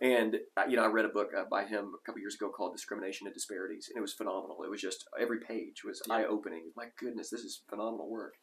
[0.00, 2.48] And uh, you know, I read a book uh, by him a couple years ago
[2.56, 4.62] called "Discrimination and Disparities," and it was phenomenal.
[4.64, 6.70] It was just every page was eye opening.
[6.76, 8.34] My goodness, this is phenomenal work.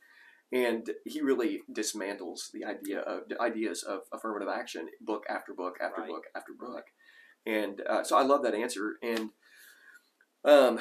[0.54, 5.76] And he really dismantles the idea of the ideas of affirmative action, book after book
[5.82, 6.10] after Right.
[6.10, 6.84] book after book.
[7.46, 8.96] And uh, so I love that answer.
[9.02, 9.30] And
[10.44, 10.80] um,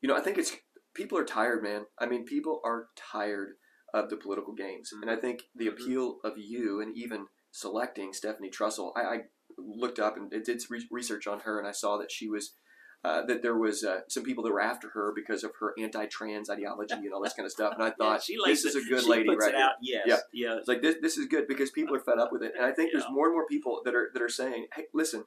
[0.00, 0.52] you know, I think it's
[0.94, 1.86] people are tired, man.
[1.98, 3.54] I mean, people are tired
[3.92, 5.72] of the political games, and I think the Mhm.
[5.72, 9.18] appeal of you and even selecting Stephanie Trussell, I, I
[9.56, 12.54] looked up and did some research on her, and I saw that she was.
[13.04, 16.48] Uh, that there was uh, some people that were after her because of her anti-trans
[16.48, 18.80] ideology and all this kind of stuff, and I Yeah, thought she this is a
[18.80, 19.72] good lady right it out.
[19.82, 20.04] Yes.
[20.06, 20.16] Yeah.
[20.32, 20.56] Yeah.
[20.56, 20.96] It's like this.
[21.02, 23.26] This is good because people are fed up with it, and I think there's more
[23.26, 25.24] and more people that are that are saying, "Hey, listen,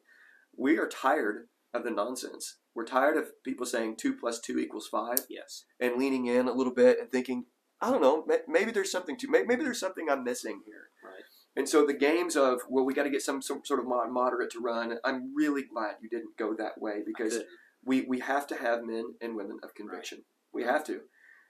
[0.58, 2.58] we are tired of the nonsense.
[2.76, 5.66] We're tired of people saying two plus two equals five Yes.
[5.80, 7.46] and leaning in a little bit and thinking,
[7.82, 11.24] I don't know, maybe there's something to, maybe there's something I'm missing here." Right.
[11.56, 14.52] And so the games of well, we got to get some, some sort of moderate
[14.52, 14.98] to run.
[15.04, 17.44] I'm really glad you didn't go that way because
[17.84, 20.20] we we have to have men and women of conviction.
[20.20, 20.26] Right.
[20.54, 21.02] We have to,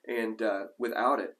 [0.07, 1.37] and uh, without it,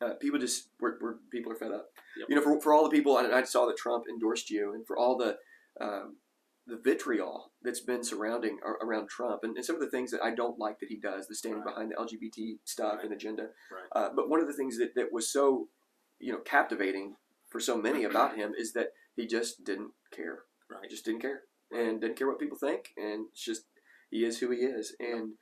[0.00, 1.86] uh, people just we're, we're people are fed up.
[2.18, 2.26] Yep.
[2.28, 4.86] You know, for, for all the people, and I saw that Trump endorsed you, and
[4.86, 5.36] for all the
[5.80, 6.16] um,
[6.66, 10.22] the vitriol that's been surrounding ar- around Trump, and, and some of the things that
[10.22, 11.74] I don't like that he does, the standing Right.
[11.74, 13.04] behind the LGBT stuff Right.
[13.04, 13.50] and agenda.
[13.70, 13.88] Right.
[13.92, 15.68] Uh, but one of the things that, that was so
[16.18, 17.14] you know captivating
[17.48, 20.40] for so many about him is that he just didn't care.
[20.70, 20.80] Right.
[20.82, 23.62] He just didn't care and didn't care what people think, and it's just
[24.10, 25.34] he is who he is, and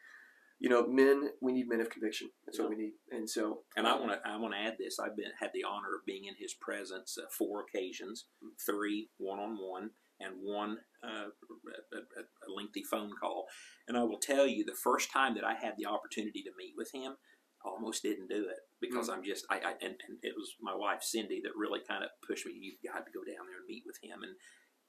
[0.61, 2.31] you know, men we need men of conviction.
[2.47, 4.99] That's what we need, and so And I want to I want to add this.
[4.99, 8.27] I've been had the honor of being in his presence uh, four occasions,
[8.65, 13.47] three one on one, and one uh, a, lengthy phone call.
[13.89, 16.75] And I will tell you, the first time that I had the opportunity to meet
[16.77, 17.17] with him,
[17.65, 20.75] I almost didn't do it because I'm just I, I and, and it was my
[20.75, 22.53] wife Cindy that really kind of pushed me.
[22.55, 24.23] You've got to go down there and meet with him.
[24.23, 24.35] And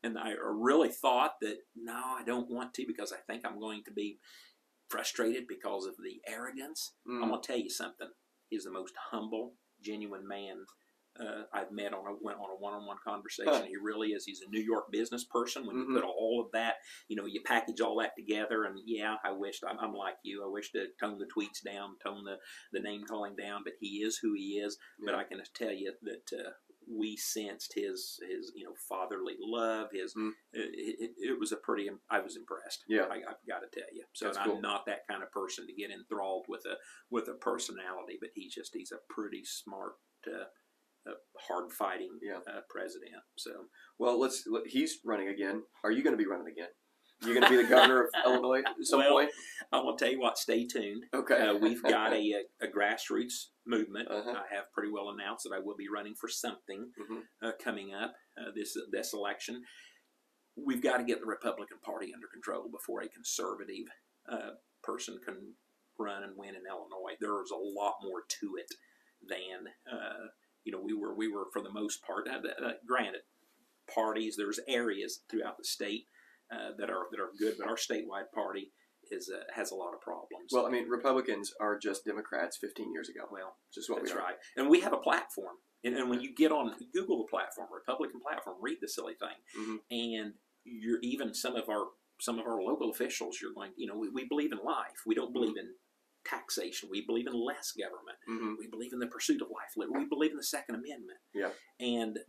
[0.03, 3.83] and I really thought that no, I don't want to because I think I'm going
[3.85, 4.19] to be
[4.89, 6.93] frustrated because of the arrogance.
[7.09, 8.09] mm, I'm gonna tell you something.
[8.49, 10.65] He's the most humble, genuine man
[11.19, 13.53] uh, I've met on a went on a one-on-one conversation.
[13.53, 13.63] Huh.
[13.67, 14.25] He really is.
[14.25, 15.65] He's a New York business person.
[15.65, 15.87] When Mhm.
[15.89, 16.75] you put all of that,
[17.07, 18.63] you know, you package all that together.
[18.65, 20.43] And yeah, I wished I'm, I'm like you.
[20.43, 22.37] I wish to tone the tweets down, tone the
[22.73, 23.61] the name calling down.
[23.63, 24.77] But he is who he is.
[25.03, 26.37] But I can tell you that.
[26.37, 26.51] Uh,
[26.87, 29.87] we sensed his his you know fatherly love.
[29.91, 30.29] His Mm.
[30.53, 31.89] it, it, it was a pretty.
[32.11, 32.83] I was impressed.
[32.87, 33.05] Yeah.
[33.09, 34.03] I, I've got to tell you.
[34.13, 34.55] So cool.
[34.57, 36.75] I'm not that kind of person to get enthralled with a
[37.09, 39.93] with a personality, but he's just he's a pretty smart,
[40.27, 40.45] uh, uh,
[41.47, 42.39] hard fighting Yeah.
[42.47, 43.13] uh, president.
[43.37, 43.51] So
[43.99, 44.43] well, let's.
[44.47, 45.63] Let, he's running again.
[45.83, 46.69] Are you going to be running again?
[47.21, 49.29] You're going to be the governor of Illinois at some Well, point.
[49.71, 50.37] I to tell you what.
[50.37, 51.03] Stay tuned.
[51.13, 54.09] Okay, Uh, we've got a, a, a grassroots movement.
[54.11, 54.31] Uh-huh.
[54.31, 57.21] I have pretty well announced that I will be running for something Mhm.
[57.41, 59.63] uh, coming up uh, this this election.
[60.57, 63.87] We've got to get the Republican Party under control before a conservative
[64.29, 64.51] uh,
[64.83, 65.55] person can
[65.97, 67.15] run and win in Illinois.
[67.19, 68.67] There is a lot more to it
[69.27, 70.27] than uh,
[70.65, 70.81] you know.
[70.83, 72.27] We were we were for the most part.
[72.27, 73.21] Uh, uh, granted,
[73.93, 76.07] parties there's areas throughout the state
[76.51, 78.71] uh, that are that are good, but our statewide party
[79.11, 80.49] is uh, has a lot of problems.
[80.51, 83.21] Well, I mean, Republicans are just Democrats 15 years ago.
[83.31, 84.23] well, Just what that's we are.
[84.23, 84.35] right.
[84.57, 85.55] And we have a platform.
[85.83, 89.37] And, and when you get on Google the platform, Republican platform, read the silly thing.
[89.59, 89.77] Mhm.
[89.91, 91.85] And you're even some of our
[92.19, 93.37] some of our local officials.
[93.41, 93.71] You're going.
[93.77, 95.03] You know, we, we believe in life.
[95.05, 95.69] We don't believe in
[96.25, 96.89] taxation.
[96.91, 98.17] We believe in less government.
[98.27, 99.71] hmm We believe in the pursuit of life.
[99.77, 101.19] We believe in the Second Amendment.
[101.33, 101.51] Yeah.
[101.79, 102.19] And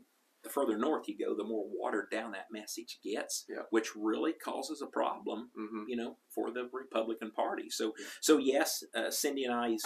[0.43, 3.63] the further north you go, the more watered down that message gets, Yeah.
[3.71, 7.69] which really causes a problem hmm you know, for the Republican Party.
[7.71, 8.07] So, Yeah.
[8.21, 9.83] so yes, uh, Cindy and I's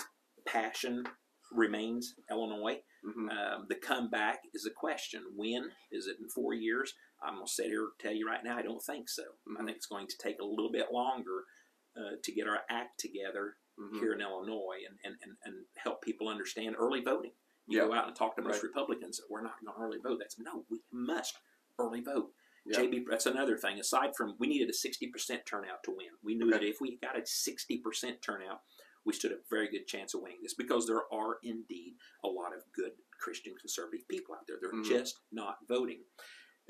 [0.46, 1.04] passion
[1.52, 2.82] remains Illinois.
[3.02, 5.24] hmm Um, the comeback is a question.
[5.34, 6.94] When is it in four years?
[7.22, 8.56] I'm gonna sit here and tell you right now.
[8.56, 9.24] I don't think so.
[9.48, 9.64] I Mhm.
[9.66, 11.44] think it's going to take a little bit longer
[11.96, 16.02] uh, to get our act together hmm here in Illinois and, and, and, and help
[16.02, 17.32] people understand early voting.
[17.66, 17.86] You Yeah.
[17.86, 18.64] go out and talk to most Right.
[18.64, 19.20] Republicans.
[19.30, 20.18] We're not going to early vote.
[20.18, 20.64] That's no.
[20.70, 21.38] We must
[21.78, 22.32] early vote.
[22.66, 22.80] Yeah.
[22.80, 23.78] JB, that's another thing.
[23.80, 26.08] Aside from, we needed a 60% turnout to win.
[26.22, 26.58] We knew Okay.
[26.58, 28.60] that if we got a 60% turnout,
[29.06, 32.54] we stood a very good chance of winning this because there are indeed a lot
[32.54, 34.58] of good Christian conservative people out there.
[34.60, 34.84] They're Mhm.
[34.84, 36.04] just not voting.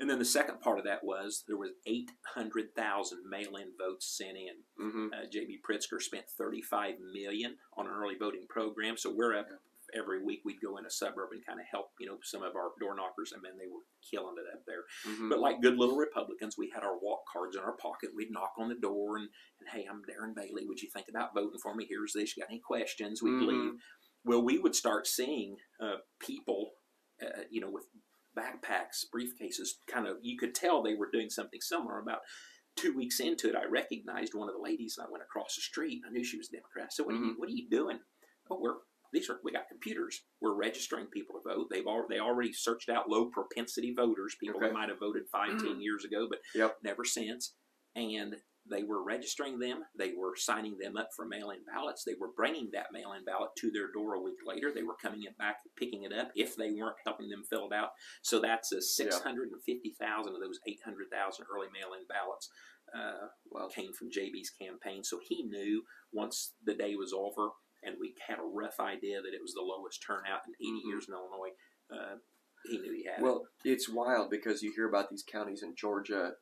[0.01, 4.55] And then the second part of that was there was 800,000 mail-in votes sent in.
[4.77, 8.97] hmm Uh, JB Pritzker spent 35 million on an early voting program.
[8.97, 9.47] So we're up
[9.93, 10.39] every week.
[10.45, 12.95] We'd go in a suburb and kind of help, you know, some of our door
[12.95, 13.31] knockers.
[13.33, 14.83] and man, they were killing it up there.
[15.05, 18.09] hmm But like good little Republicans, we had our walk cards in our pocket.
[18.15, 20.65] We'd knock on the door and, and hey, I'm Darren Bailey.
[20.65, 21.85] Would you think about voting for me?
[21.87, 22.35] Here's this.
[22.35, 23.21] You got any questions?
[23.21, 23.47] We'd Mhm.
[23.47, 23.73] leave.
[24.25, 26.71] Well, we would start seeing uh, people,
[27.21, 27.85] uh, you know, with
[28.37, 29.69] backpacks, briefcases.
[29.87, 31.99] Kind of, you could tell they were doing something similar.
[31.99, 32.19] About
[32.75, 35.61] two weeks into it, I recognized one of the ladies, and I went across the
[35.61, 36.01] street.
[36.07, 36.85] I knew she was a Democrat.
[36.85, 37.23] I said, "What are you?
[37.25, 37.39] Mm-hmm.
[37.39, 37.99] What are you doing?"
[38.49, 38.75] Oh, we're
[39.13, 40.21] these are we got computers.
[40.39, 41.67] We're registering people to vote.
[41.69, 44.67] They've al- they already searched out low propensity voters, people Okay.
[44.67, 45.81] that might have voted five, ten mm-hmm.
[45.81, 46.77] years ago, but Yep.
[46.83, 47.55] never since.
[47.95, 48.37] And
[48.71, 49.83] they were registering them.
[49.97, 52.03] They were signing them up for mail-in ballots.
[52.03, 54.71] They were bringing that mail-in ballot to their door a week later.
[54.73, 57.75] They were coming it back, picking it up if they weren't helping them fill it
[57.75, 57.89] out.
[58.23, 62.07] So that's a six hundred and fifty thousand of those eight hundred thousand early mail-in
[62.07, 62.49] ballots
[62.95, 63.67] uh, Wow.
[63.67, 65.03] came from JB's campaign.
[65.03, 67.49] So he knew once the day was over,
[67.83, 70.87] and we had a rough idea that it was the lowest turnout in 80 Mhm.
[70.89, 71.53] years in Illinois.
[71.93, 72.15] Uh,
[72.65, 73.23] he knew he had it.
[73.23, 76.35] Well, it's wild because you hear about these counties in Georgia,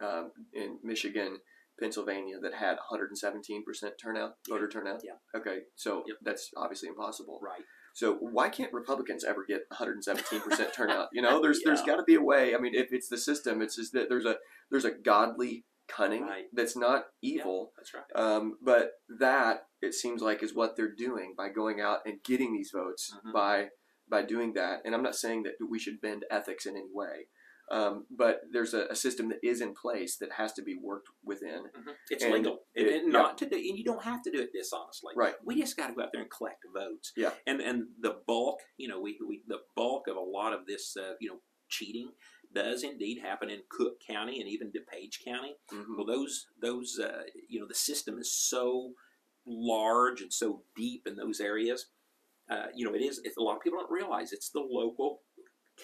[0.00, 1.40] um, in Michigan,
[1.80, 4.54] Pennsylvania that had 117% turnout, Yeah.
[4.54, 5.00] voter turnout.
[5.04, 5.16] Yeah.
[5.34, 6.18] Okay, so Yep.
[6.22, 7.40] that's obviously impossible.
[7.42, 7.64] Right.
[7.94, 11.08] So why can't Republicans ever get 117% turnout?
[11.12, 11.86] You know, there's there's Yeah.
[11.86, 12.54] got to be a way.
[12.54, 14.38] I mean, if it's the system, it's just that there's a
[14.70, 16.46] there's a godly cunning Right.
[16.52, 17.72] that's not evil.
[17.76, 18.04] That's right.
[18.14, 22.52] Um, but that it seems like is what they're doing by going out and getting
[22.54, 23.32] these votes Mhm.
[23.32, 23.70] by
[24.08, 24.82] by doing that.
[24.84, 27.28] And I'm not saying that we should bend ethics in any way,
[27.72, 31.08] um, but there's a, a system that is in place that has to be worked
[31.24, 31.64] within.
[31.76, 31.94] Mhm.
[32.10, 34.40] It's And legal, and, it- and not to do, and you don't have to do
[34.40, 35.14] it dishonestly.
[35.16, 35.34] Right.
[35.44, 37.12] We just got to go out there and collect votes.
[37.16, 37.32] Yeah.
[37.46, 40.96] And and the bulk, you know, we, we the bulk of a lot of this,
[40.96, 42.10] uh, you know, cheating
[42.54, 45.54] does indeed happen in Cook County and even DuPage County.
[45.72, 45.96] Mhm.
[45.96, 48.92] Well, those those uh, you know the system is so
[49.46, 51.86] large and so deep in those areas.
[52.50, 53.20] Uh, you know, it is.
[53.24, 55.22] It's, a lot of people don't realize it's the local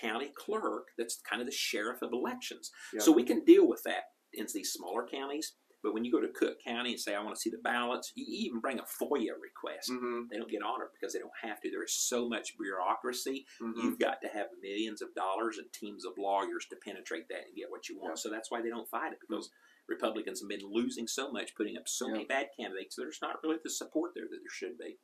[0.00, 2.70] county clerk that's kind of the sheriff of elections.
[2.92, 3.00] Yeah.
[3.00, 5.54] So we can deal with that in these smaller counties.
[5.80, 8.10] But when you go to Cook County and say, "I want to see the ballots,"
[8.16, 9.90] you even bring a FOIA request.
[9.90, 10.28] Mhm.
[10.28, 11.70] They don't get honored because they don't have to.
[11.70, 13.46] There is so much bureaucracy.
[13.60, 13.76] Mhm.
[13.82, 17.54] You've got to have millions of dollars and teams of lawyers to penetrate that and
[17.56, 18.10] get what you want.
[18.18, 18.22] Yeah.
[18.22, 19.50] So that's why they don't fight it because
[19.86, 22.12] Republicans have been losing so much, putting up so Yeah.
[22.14, 22.96] many bad candidates.
[22.96, 24.98] There's not really the support there that there should be.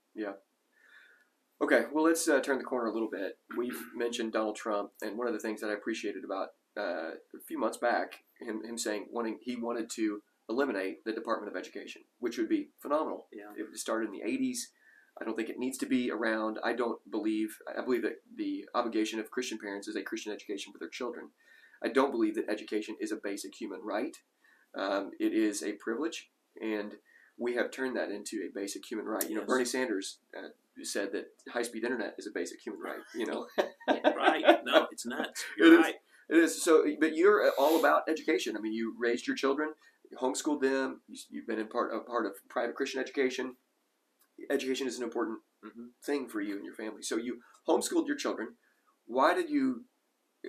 [1.63, 3.39] Okay, well, let's uh, turn the corner a little bit.
[3.57, 7.41] We've mentioned Donald Trump, and one of the things that I appreciated about uh, a
[7.47, 12.03] few months back, him, him saying wanting he wanted to eliminate the Department of Education,
[12.19, 13.29] which would be phenomenal.
[13.33, 13.53] Yeah.
[13.57, 14.59] It started in the 80s.
[15.21, 16.59] I don't think it needs to be around.
[16.65, 20.73] I don't believe, I believe that the obligation of Christian parents is a Christian education
[20.73, 21.31] for their children.
[21.85, 24.17] I don't believe that education is a basic human right.
[24.77, 26.95] Um, it is a privilege, and
[27.39, 29.29] we have turned that into a basic human right.
[29.29, 29.49] You know, Yes.
[29.49, 30.49] Bernie Sanders uh,
[30.83, 33.01] said that high-speed internet is a basic human right.
[33.15, 33.47] You know,
[34.17, 34.59] right?
[34.65, 35.29] No, it's not.
[35.59, 35.79] You're is.
[35.79, 35.95] right.
[36.31, 36.63] it is.
[36.63, 38.57] So, but you're all about education.
[38.57, 39.71] I mean, you raised your children,
[40.11, 41.01] you homeschooled them.
[41.09, 43.57] You, you've been in part a part of private Christian education.
[44.51, 45.89] Education is an important Mhm.
[46.05, 47.03] thing for you and your family.
[47.03, 48.57] So you homeschooled your children.
[49.07, 49.85] Why did you?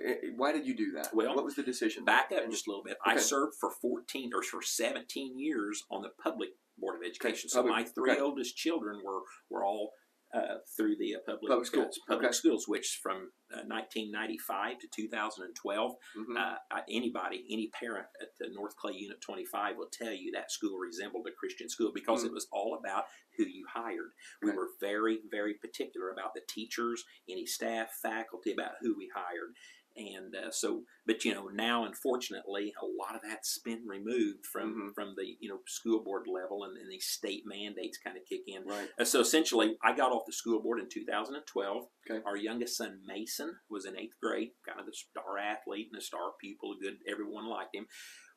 [0.04, 1.14] Eh, Why did you do that?
[1.14, 2.04] Well, what was the decision?
[2.04, 2.96] Back up just a little bit.
[3.04, 7.48] I served for 14 or for 17 years on the public board of education.
[7.48, 8.20] so public- my three okay.
[8.20, 9.92] oldest children were were all
[10.34, 12.32] uh, through the uh, public Public schools, uh, public okay.
[12.34, 16.36] schools, which from uh, 1995 to 2012, Mhm.
[16.36, 20.50] uh, uh, anybody, any parent at the North Clay Unit 25 will tell you that
[20.50, 22.26] school resembled a Christian school because Mhm.
[22.26, 23.04] it was all about
[23.36, 24.12] who you hired.
[24.42, 24.56] We Okay.
[24.56, 29.54] were very, very particular about the teachers, any staff, faculty, about who we hired.
[29.96, 34.74] And uh, so, but you know, now unfortunately, a lot of that's been removed from
[34.90, 34.94] Mhm.
[34.94, 38.42] from the you know school board level, and, and these state mandates kind of kick
[38.46, 38.64] in.
[38.66, 38.88] right.
[38.98, 41.88] Uh, so essentially, I got off the school board in 2012.
[42.10, 42.22] Okay.
[42.26, 46.04] Our youngest son Mason was in eighth grade, kind of the star athlete and a
[46.04, 46.76] star pupil.
[46.80, 47.86] Good, everyone liked him.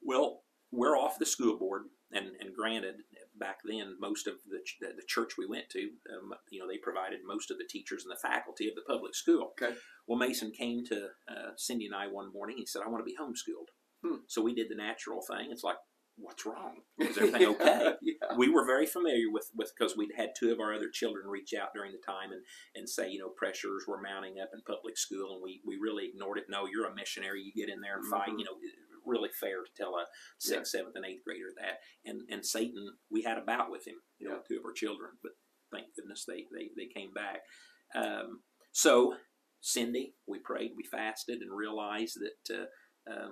[0.02, 2.96] Well, we're off the school board, and and granted,
[3.40, 5.80] back then most of the ch- the church we went to,
[6.14, 9.16] um, you know, they provided most of the teachers and the faculty of the public
[9.16, 9.54] school.
[9.62, 9.76] Okay.
[10.08, 12.58] Well, Mason came to uh, Cindy and I one morning.
[12.58, 13.70] He said, "I want to be homeschooled."
[14.04, 14.22] Hmm.
[14.28, 15.50] So we did the natural thing.
[15.52, 15.76] It's like,
[16.18, 16.82] what's wrong?
[17.00, 17.94] Is everything okay?
[18.02, 18.36] yeah.
[18.38, 21.54] we were very familiar with with because we'd had two of our other children reach
[21.54, 22.42] out during the time and
[22.76, 26.06] and say you know pressures were mounting up in public school and we we really
[26.12, 28.40] ignored it no you're a missionary you get in there and fight Mhm.
[28.40, 28.58] you know
[29.10, 30.06] really fair to tell a
[30.40, 31.80] sixth, seventh, and eighth grader that.
[32.10, 34.42] And and Satan, we had a bout with him, you know, Yeah.
[34.48, 35.34] two of our children, but
[35.72, 37.42] thank goodness they they, they came back.
[37.96, 38.42] Um,
[38.72, 39.16] so
[39.62, 43.30] Cindy, we prayed, we fasted, and realized that uh, uh,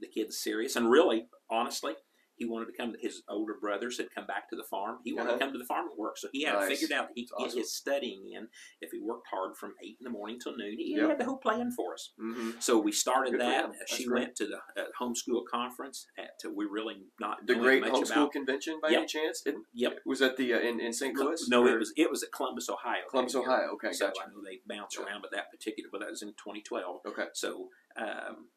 [0.00, 0.74] the kid's serious.
[0.76, 1.94] And really, honestly,
[2.42, 2.94] he wanted to come.
[3.00, 4.98] His older brothers had come back to the farm.
[5.04, 5.38] He wanted Uh-huh.
[5.38, 6.18] to come to the farm and work.
[6.18, 6.68] So he had Nice.
[6.68, 8.48] figured out that he could That's get his studying in
[8.80, 10.76] if he worked hard from eight in the morning till noon.
[10.76, 11.08] He Yep.
[11.10, 12.12] had the whole plan for us.
[12.18, 13.70] hmm So we started Good that.
[13.88, 14.20] She great.
[14.22, 16.06] went to the uh, homeschool conference.
[16.18, 18.32] At uh, we really not The Great Homeschool about.
[18.32, 18.98] Convention, by Yep.
[18.98, 19.42] any chance?
[19.46, 20.00] It, Yep.
[20.04, 21.16] Was that the uh, in in St.
[21.16, 21.48] Louis?
[21.48, 23.04] No, or it was it was at Columbus, Ohio.
[23.08, 23.42] Columbus, year.
[23.44, 23.68] Ohio.
[23.74, 24.22] Okay, So gotcha.
[24.22, 27.02] I know they bounce around, but that particular, but that was in 2012.
[27.06, 27.26] Okay.
[27.34, 28.48] So um,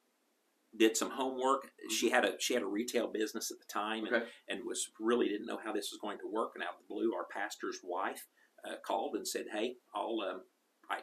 [0.77, 1.69] did some homework.
[1.89, 4.25] She had a she had a retail business at the time, and, Okay.
[4.49, 6.51] and was really didn't know how this was going to work.
[6.55, 8.27] And out of the blue, our pastor's wife
[8.67, 10.41] uh, called and said, "Hey, I'll um,
[10.89, 10.97] I,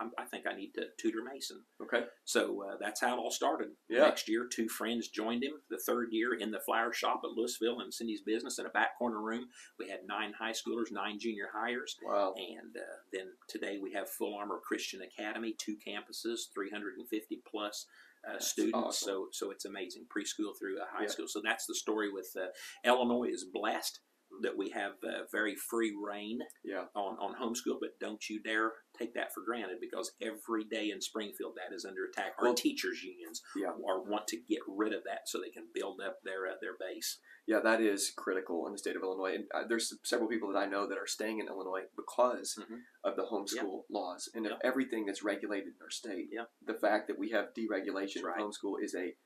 [0.00, 2.04] I I think I need to tutor Mason." Okay.
[2.24, 3.68] So uh, that's how it all started.
[3.88, 4.00] Yeah.
[4.02, 5.52] Next year, two friends joined him.
[5.70, 8.96] The third year, in the flower shop at Louisville in Cindy's business in a back
[8.98, 9.46] corner room,
[9.78, 11.96] we had nine high schoolers, nine junior hires.
[12.02, 12.34] Wow.
[12.36, 17.86] And uh, then today we have Full Armor Christian Academy, two campuses, 350 plus
[18.28, 18.76] uh, students.
[18.76, 19.06] awesome.
[19.08, 21.08] So so it's amazing, preschool through high Yeah.
[21.08, 21.26] school.
[21.28, 22.46] So that's the story with uh,
[22.84, 24.00] Illinois is blessed
[24.42, 26.84] that we have uh, very free rein Yeah.
[26.94, 31.00] on, on homeschool, but don't you dare take that for granted because every day in
[31.00, 32.34] Springfield that is under attack.
[32.38, 33.68] Our Well- teachers unions Yeah.
[33.86, 36.76] are want to get rid of that so they can build up their uh, their
[36.78, 37.20] base.
[37.46, 39.34] Yeah, that is critical in the state of Illinois.
[39.34, 42.82] And uh, there's several people that I know that are staying in Illinois because Mhm.
[43.04, 44.58] of the homeschool laws and Yeah.
[44.62, 46.28] everything that's regulated in our state.
[46.30, 46.44] Yeah.
[46.62, 48.38] The fact that we have deregulation right.
[48.38, 49.16] of homeschool is a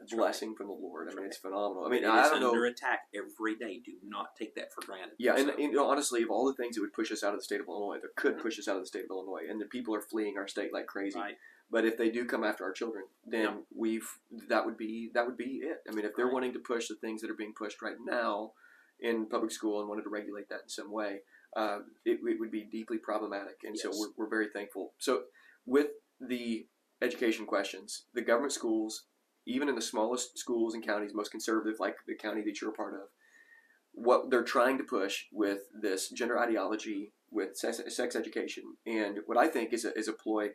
[0.00, 0.18] That's right.
[0.18, 1.08] blessing from the Lord.
[1.08, 1.26] I mean, right.
[1.26, 1.84] it's phenomenal.
[1.84, 2.68] I mean, It I don't under know.
[2.68, 3.80] attack every day.
[3.84, 5.14] Do not take that for granted.
[5.18, 7.22] Yeah, and, So- and, you know, honestly, of all the things that would push us
[7.22, 8.42] out of the state of Illinois, that could Mhm.
[8.42, 10.72] push us out of the state of Illinois, and the people are fleeing our state
[10.72, 11.18] like crazy.
[11.18, 11.36] right.
[11.72, 13.60] But if they do come after our children, then Yeah.
[13.72, 14.08] we've
[14.48, 15.82] that would be that would be it.
[15.88, 16.34] I mean, if they're Right.
[16.34, 18.54] wanting to push the things that are being pushed right now
[18.98, 21.22] in public school and wanted to regulate that in some way,
[21.54, 23.58] uh, it, it would be deeply problematic.
[23.62, 24.94] And so we're, we're very thankful.
[24.98, 25.26] So
[25.64, 26.68] with the
[27.00, 29.06] education questions, the government schools,
[29.50, 32.74] even in the smallest schools and counties, most conservative, like the county that you're a
[32.74, 33.08] part of,
[33.92, 39.38] what they're trying to push with this gender ideology, with sex, sex education, and what
[39.38, 40.50] I think is a, is a ploy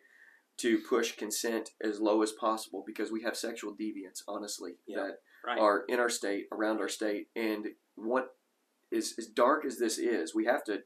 [0.58, 5.20] to push consent as low as possible because we have sexual deviants, honestly, Yeah, that
[5.46, 5.60] Right.
[5.60, 8.36] are in our state, around our state, and what
[8.92, 10.84] is as dark as this is, we have to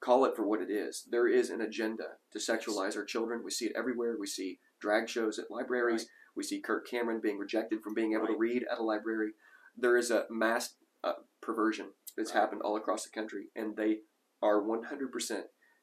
[0.00, 1.04] call it for what it is.
[1.10, 3.42] There is an agenda to sexualize our children.
[3.44, 4.16] We see it everywhere.
[4.18, 6.08] We see drag shows at libraries.
[6.38, 9.32] We see Kirk Cameron being rejected from being able to read at a library.
[9.76, 10.74] There is a mass
[11.04, 12.40] uh, perversion that's Right.
[12.40, 13.98] happened all across the country, and they
[14.40, 15.42] are 100%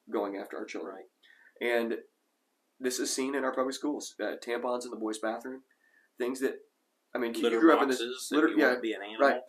[0.10, 0.96] going after our children.
[0.96, 1.06] Right.
[1.70, 1.98] And
[2.80, 4.15] this is seen in our public schools.
[4.20, 5.62] Uh, tampons in the boys' bathroom,
[6.18, 6.56] things that
[7.13, 8.02] I mean, Litter you grew up in this.
[8.32, 9.28] litter- yeah, be an animal.
[9.28, 9.41] right.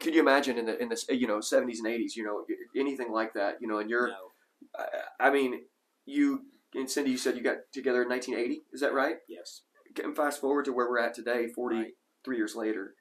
[0.00, 2.44] Could you imagine in the in this you know seventies and eighties, you know
[2.76, 4.32] anything like that, you know, and you're, No.
[4.76, 5.62] I, I mean,
[6.04, 6.42] you
[6.74, 9.16] and Cindy, you said you got together in nineteen eighty, is that right?
[9.28, 9.62] Yes.
[10.02, 11.78] And fast forward to where we're at today, 43
[12.26, 12.36] Right.
[12.36, 12.94] years later.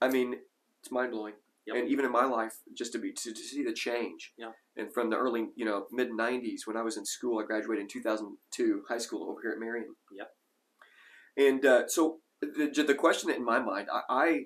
[0.00, 0.36] I mean,
[0.80, 1.34] it's mind blowing.
[1.66, 1.76] Yep.
[1.76, 4.32] And even in my life, just to be to, to see the change.
[4.38, 4.52] Yeah.
[4.76, 7.82] And from the early, you know, mid '90s when I was in school, I graduated
[7.82, 9.94] in 2002, high school over here at Marion.
[10.10, 10.30] Yep.
[11.36, 14.44] And uh, so the the question in my mind, I, I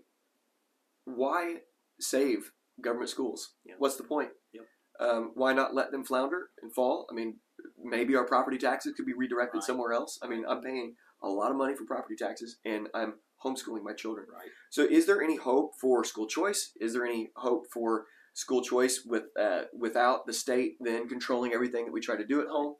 [1.04, 1.56] why
[2.00, 3.54] save government schools?
[3.64, 3.74] Yeah.
[3.78, 4.30] What's the point?
[4.52, 4.64] Yep.
[5.00, 7.06] Um, why not let them flounder and fall?
[7.10, 7.38] I mean,
[7.82, 9.64] maybe our property taxes could be redirected Right.
[9.64, 10.18] somewhere else.
[10.22, 13.92] I mean, I'm paying a lot of money for property taxes, and I'm homeschooling my
[13.92, 14.26] children.
[14.32, 14.48] Right.
[14.70, 16.72] So, is there any hope for school choice?
[16.80, 21.84] Is there any hope for school choice with uh, without the state then controlling everything
[21.86, 22.76] that we try to do at home?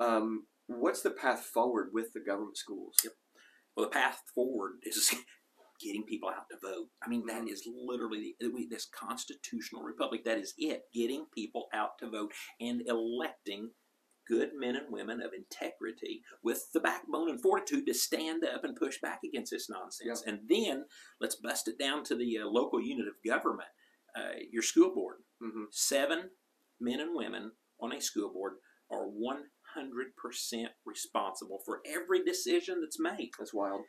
[0.00, 2.96] Um, what's the path forward with the government schools?
[3.04, 3.12] Yep.
[3.76, 5.14] Well, the path forward is
[5.80, 6.88] getting people out to vote.
[7.02, 7.74] I mean, that Mhm.
[7.86, 10.24] literally the, this constitutional republic.
[10.24, 10.84] That is it.
[10.92, 13.70] Getting people out to vote and electing
[14.26, 18.76] good men and women of integrity with the backbone and fortitude to stand up and
[18.76, 20.22] push back against this nonsense.
[20.26, 20.84] And then
[21.20, 23.68] let's bust it down to the uh, local unit of government,
[24.16, 25.16] uh, your school board.
[25.40, 26.30] hmm Seven
[26.80, 28.54] men and women on a school board
[28.90, 33.30] are 100% responsible for every decision that's made.
[33.38, 33.82] That's wild.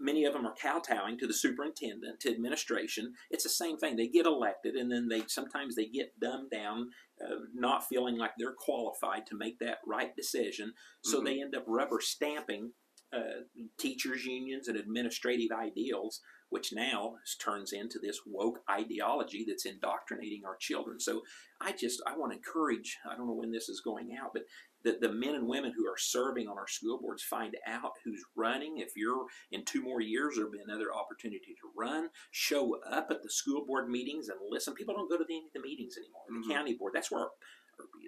[0.00, 3.14] Many of them are kowtowing to the superintendent, to administration.
[3.30, 3.96] It's the same thing.
[3.96, 6.90] They get elected, and then they sometimes they get dumbed down,
[7.22, 10.72] uh, not feeling like they're qualified to make that right decision.
[11.02, 11.24] So Mhm.
[11.24, 12.74] they end up rubber stamping
[13.10, 13.40] uh,
[13.78, 16.20] teachers' unions and administrative ideals
[16.50, 20.98] which now turns into this woke ideology that's indoctrinating our children.
[20.98, 21.22] So
[21.60, 22.96] I just I want to encourage.
[23.08, 24.44] I don't know when this is going out, but
[24.84, 28.22] the, the men and women who are serving on our school boards find out who's
[28.36, 28.78] running.
[28.78, 32.08] If you're in two more years, there'll be another opportunity to run.
[32.30, 34.74] Show up at the school board meetings and listen.
[34.74, 36.22] People don't go to the, the meetings anymore.
[36.28, 36.54] The Mhm.
[36.56, 36.92] county board.
[36.94, 37.30] That's where our,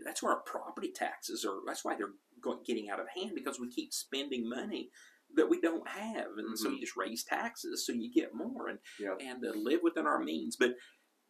[0.05, 1.59] that's where our property taxes are.
[1.67, 4.91] That's why they're going, getting out of hand because we keep spending money
[5.37, 6.75] that we don't have, and so Mhm.
[6.75, 9.15] you just raise taxes so you get more and Yeah.
[9.21, 10.57] and uh, live within our means.
[10.57, 10.75] But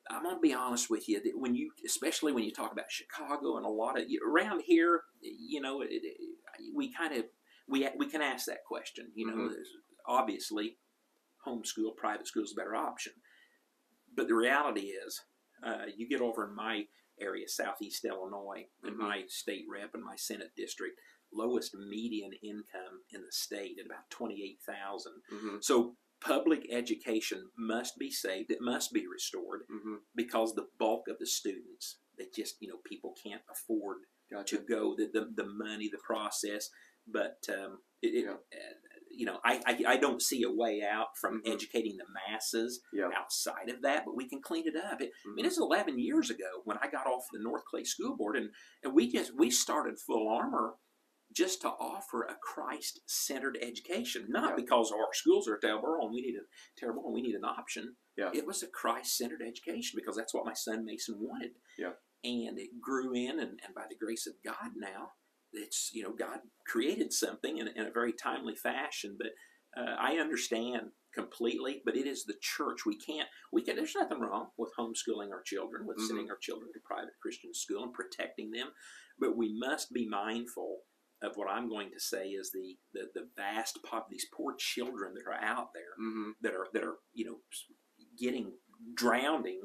[0.09, 3.59] I'm gonna be honest with you that when you, especially when you talk about Chicago
[3.59, 6.17] and a lot of around here, you know, it, it,
[6.75, 7.25] we kind of
[7.69, 9.11] we we can ask that question.
[9.15, 9.51] You know, Mhm.
[9.51, 9.69] there's
[10.07, 10.79] obviously
[11.47, 13.13] homeschool, private school is a better option,
[14.15, 15.21] but the reality is,
[15.63, 16.87] uh, you get over in my
[17.21, 18.99] area, Southeast Illinois, in Mhm.
[18.99, 20.99] my state rep and my Senate district,
[21.33, 25.23] lowest median income in the state at about twenty eight thousand.
[25.29, 28.51] hmm So public education must be saved.
[28.51, 32.79] It must be restored hmm because the bulk of the students that just you know
[32.85, 33.99] people can't afford
[34.33, 34.57] Gotcha.
[34.59, 36.69] to go the the, the money the process
[37.07, 38.33] but um, it, it, Yeah.
[38.33, 38.75] uh,
[39.11, 41.53] you know I, I I don't see a way out from Mhm.
[41.55, 43.11] educating the masses Yeah.
[43.17, 45.49] outside of that but we can clean it up it, I mean Mhm.
[45.49, 48.51] it's 11 years ago when I got off the North Clay School Board and
[48.85, 50.75] and we just we started full armor
[51.33, 54.57] just to offer a Christ-centered education, not Yeah.
[54.57, 56.43] because our schools are terrible and we need a
[56.77, 57.97] terrible and we need an option.
[58.17, 58.31] Yeah.
[58.35, 61.53] It was a Christ-centered education because that's what my son Mason wanted.
[61.79, 61.93] Yeah.
[62.23, 65.13] And it grew in, and, and by the grace of God now,
[65.53, 69.17] it's you know God created something in, in a very timely fashion.
[69.19, 69.29] But
[69.81, 71.83] uh, I understand completely.
[71.85, 72.85] But it is the church.
[72.87, 73.29] We can't.
[73.53, 73.77] We can.
[73.77, 76.07] There's nothing wrong with homeschooling our children, with Mhm.
[76.07, 78.69] sending our children to private Christian school and protecting them.
[79.19, 80.81] But we must be mindful
[81.23, 85.15] of what I'm going to say is the the, the vast pop these poor children
[85.15, 87.39] that are out there hmm that are that are you know
[88.19, 88.53] getting
[88.95, 89.61] drowning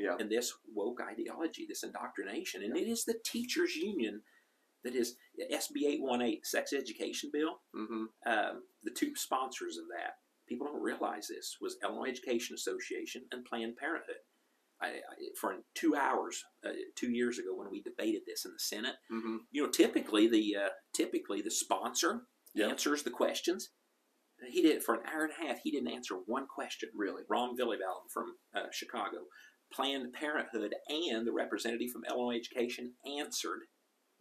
[0.00, 0.16] Yeah.
[0.18, 4.22] in this woke ideology, this indoctrination, and it is the teachers union
[4.82, 5.16] that is
[5.52, 7.60] SB 818 sex education bill.
[7.74, 10.14] hmm Um, the two sponsors of that
[10.48, 14.16] people don't realize this was Illinois Education Association and Planned Parenthood.
[14.82, 18.58] I, I, for two hours, uh, two years ago, when we debated this in the
[18.58, 22.22] Senate, hmm you know, typically the uh, typically the sponsor
[22.54, 22.68] Yeah.
[22.68, 23.70] answers the questions.
[24.50, 25.58] He did it for an hour and a half.
[25.62, 26.88] He didn't answer one question.
[26.94, 27.22] Really.
[27.28, 29.18] Ram Villivalam from uh, Chicago,
[29.72, 33.60] Planned Parenthood, and the representative from Illinois Education answered.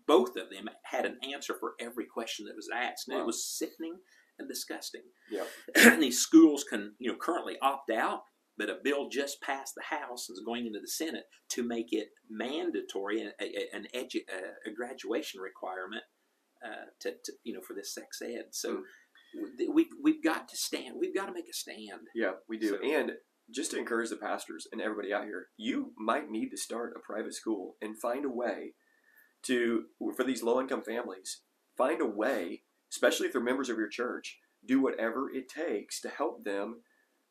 [0.08, 3.24] Both of them had an answer for every question that was asked, and Wow.
[3.24, 3.98] it was sickening
[4.40, 5.04] and disgusting.
[5.30, 5.46] Yeah.
[5.76, 8.22] and these schools can, you know, currently opt out,
[8.58, 11.88] but a bill just passed the House and is going into the Senate to make
[11.94, 16.04] it mandatory, a- a- an edu- a, a graduation requirement
[16.66, 18.46] uh, to, to, you know, for this sex ed.
[18.52, 18.84] So
[19.38, 19.76] Mm.
[19.76, 20.96] we we've got to stand.
[21.00, 22.08] We've got to make a stand.
[22.16, 22.70] Yeah, we do.
[22.70, 23.12] So- and
[23.52, 27.00] just to encourage the pastors and everybody out here, you might need to start a
[27.00, 28.74] private school and find a way
[29.44, 29.86] to,
[30.16, 31.42] for these low income families,
[31.78, 36.10] find a way, especially if they're members of your church, do whatever it takes to
[36.10, 36.82] help them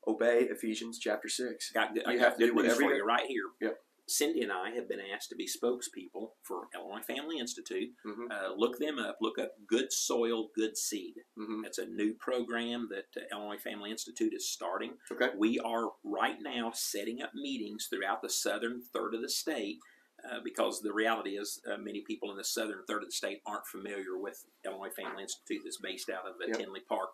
[0.06, 1.72] obey Ephesians chapter 6.
[1.72, 3.44] Got good, I You have to do whatever you- you right here.
[3.60, 3.78] Yep.
[4.08, 7.90] Cindy and I have been asked to be spokespeople for Illinois Family Institute.
[8.04, 9.18] hmm Uh, look them up.
[9.20, 11.14] Look up Good Soil, Good Seed.
[11.36, 14.92] hmm It's a new program that uh, Illinois Family Institute is starting.
[15.12, 15.30] Okay.
[15.36, 19.78] We are right now setting up meetings throughout the southern third of the state
[20.24, 23.40] uh, because the reality is uh, many people in the southern third of the state
[23.46, 26.58] aren't familiar with Illinois Family Institute that's based out of uh, Yep.
[26.58, 27.10] Tinley Park.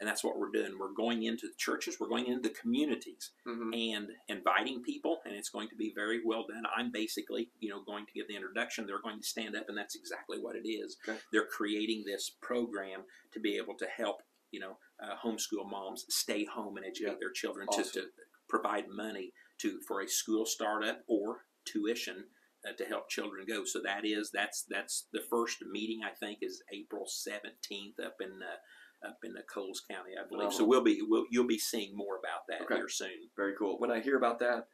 [0.00, 0.76] And that's what we're doing.
[0.78, 5.34] We're going into the churches, we're going into the communities hmm and inviting people, and
[5.34, 6.64] it's going to be very well done.
[6.76, 8.86] I'm basically, you know, going to give the introduction.
[8.86, 10.96] They're going to stand up, and that's exactly what it is.
[11.08, 11.18] Okay.
[11.32, 13.02] They're creating this program
[13.32, 17.16] to be able to help, you know, uh, homeschool moms stay home and educate Yeah.
[17.20, 17.84] their children Awesome.
[17.84, 18.06] to, to
[18.48, 22.24] provide money to for a school startup or tuition.
[22.66, 26.00] Uh, to help children go, so that is that's that's the first meeting.
[26.04, 30.52] I think is April seventeenth up in uh, up in the Coles County, I believe.
[30.52, 32.74] So we'll be we'll, you'll be seeing more about that Okay.
[32.74, 33.30] here soon.
[33.36, 33.78] Very cool.
[33.78, 34.66] When I hear about that,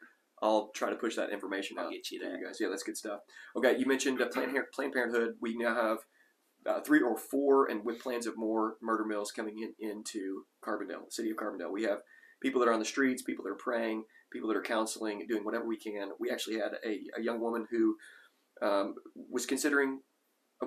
[0.43, 2.39] I'll try to push that information I'll out get you that.
[2.39, 2.57] you guys.
[2.59, 3.21] Yeah, that's good stuff.
[3.55, 5.35] Okay, you mentioned uh, Planned, Planned Parenthood.
[5.43, 5.99] We now have
[6.67, 11.11] uh, three or four, and with plans of more murder mills coming in into Carbondale,
[11.13, 11.71] city of Carbondale.
[11.71, 11.99] We have
[12.43, 14.05] people that are on the streets, people that are praying,
[14.35, 16.11] people that are counseling, doing whatever we can.
[16.21, 17.97] We actually had a, a young woman who
[18.61, 18.97] um,
[19.31, 20.01] was considering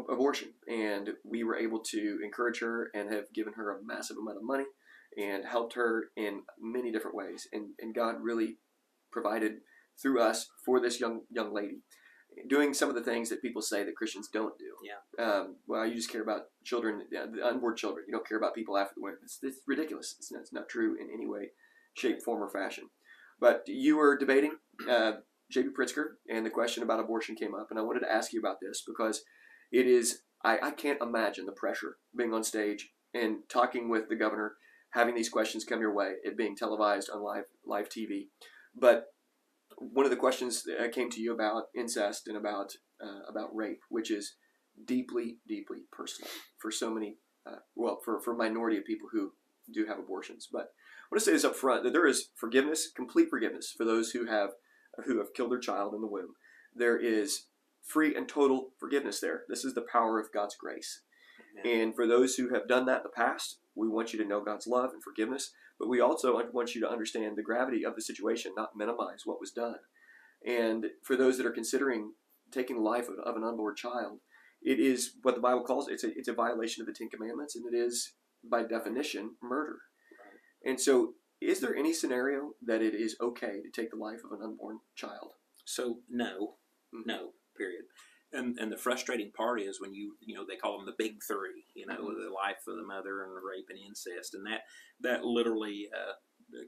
[0.10, 4.38] abortion, and we were able to encourage her and have given her a massive amount
[4.38, 4.66] of money
[5.18, 7.48] and helped her in many different ways.
[7.54, 8.58] And, and God really
[9.12, 9.54] provided
[10.02, 11.82] through us for this young young lady,
[12.48, 14.72] doing some of the things that people say that Christians don't do.
[14.84, 15.26] Yeah.
[15.26, 18.06] Um, well, you just care about children, the unborn children.
[18.08, 19.16] You don't care about people after the womb.
[19.24, 20.16] It's, it's ridiculous.
[20.20, 21.52] It's not, it's not true in any way,
[21.96, 22.90] shape, form, or fashion.
[23.40, 24.54] But you were debating
[24.90, 25.14] uh,
[25.52, 25.70] J.B.
[25.78, 28.58] Pritzker, and the question about abortion came up, and I wanted to ask you about
[28.62, 29.24] this because
[29.72, 34.16] it is I, I can't imagine the pressure being on stage and talking with the
[34.16, 34.54] governor,
[34.92, 38.28] having these questions come your way, it being televised on live live TV.
[38.76, 39.06] But
[39.78, 42.72] one of the questions that came to you about incest and about
[43.04, 44.36] uh, about rape, which is
[44.86, 46.30] deeply, deeply personal
[46.60, 49.32] for so many, uh, well, for for a minority of people who
[49.74, 50.48] do have abortions.
[50.52, 50.70] But
[51.08, 54.12] I want to say this up front that there is forgiveness, complete forgiveness for those
[54.12, 54.52] who have
[55.06, 56.34] who have killed their child in the womb.
[56.76, 57.46] There is
[57.82, 59.44] free and total forgiveness there.
[59.48, 61.02] This is the power of God's grace.
[61.64, 64.44] And for those who have done that in the past, we want you to know
[64.44, 68.02] God's love and forgiveness, but we also want you to understand the gravity of the
[68.02, 69.78] situation, not minimize what was done.
[70.46, 72.14] And for those that are considering
[72.52, 74.20] taking the life of, of an unborn child,
[74.62, 77.56] it is what the Bible calls it's a, it's a violation of the Ten Commandments,
[77.56, 78.14] and it is
[78.50, 79.78] by definition murder.
[80.68, 84.32] And so, is there any scenario that it is okay to take the life of
[84.34, 85.32] an unborn child?
[85.66, 86.58] So no,
[86.94, 87.06] Mhm.
[87.06, 87.86] no, period.
[88.34, 91.24] And and the frustrating part is when you you know they call them the big
[91.24, 92.22] three, you know, Mhm.
[92.22, 94.64] the life of the mother and rape and incest, and that
[95.00, 96.14] that literally uh,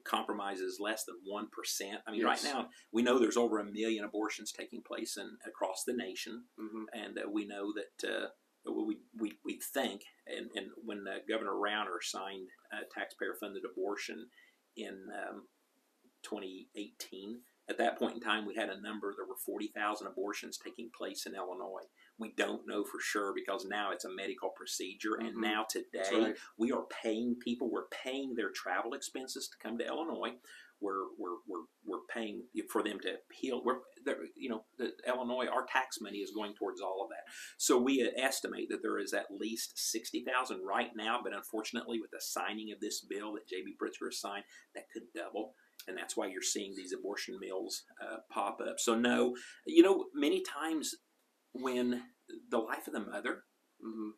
[0.06, 2.02] compromises less than one percent.
[2.08, 2.44] I mean, Yes.
[2.44, 6.48] right now we know there's over a million abortions taking place in across the nation,
[6.58, 6.86] Mm-hmm.
[6.94, 8.04] and uh, we know that.
[8.10, 8.30] Uh,
[8.72, 14.28] we, we, we think, and, and when uh, Governor Rauner signed uh, taxpayer funded abortion
[14.78, 15.44] in um,
[16.24, 17.40] 2018,
[17.70, 19.14] at that point in time, we had a number.
[19.16, 21.86] There were forty thousand abortions taking place in Illinois.
[22.18, 25.42] We don't know for sure because now it's a medical procedure, and Mhm.
[25.42, 26.38] now today right.
[26.58, 27.70] we are paying people.
[27.70, 30.34] We're paying their travel expenses to come to Illinois.
[30.82, 33.62] We're we're we're, we're paying for them to heal.
[33.64, 33.80] We're
[34.36, 34.64] you know
[35.08, 35.48] Illinois.
[35.48, 37.32] Our tax money is going towards all of that.
[37.58, 41.20] So we estimate that there is at least sixty thousand right now.
[41.24, 43.76] But unfortunately, with the signing of this bill that J.B.
[43.82, 44.44] Pritzker has signed,
[44.76, 45.54] that could double
[45.88, 48.76] and that's why you're seeing these abortion mills uh, pop up.
[48.80, 49.34] So no,
[49.66, 50.94] you know, many times
[51.54, 52.04] when
[52.52, 53.44] the life of the mother,
[53.86, 54.10] Mm-hmm.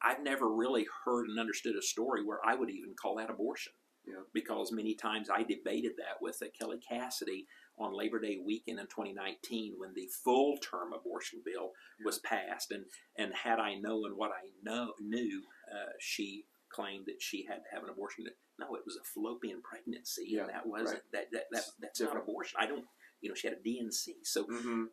[0.00, 3.72] I've never really heard and understood a story where I would even call that abortion.
[4.08, 4.22] Yeah.
[4.32, 7.46] Because many times I debated that with Kelly Cassidy
[7.78, 11.70] on Labor Day weekend in 2019 when the full term abortion bill
[12.04, 12.84] was passed, and
[13.16, 15.42] and had I known what I know knew,
[15.72, 18.24] uh, she claimed that she had to have an abortion.
[18.58, 21.02] No, it was a fallopian pregnancy, Yeah, and that wasn't right.
[21.12, 22.58] that, that that that's not abortion.
[22.60, 22.84] I don't,
[23.20, 24.08] you know, she had a DNC.
[24.24, 24.84] So Mm-hmm.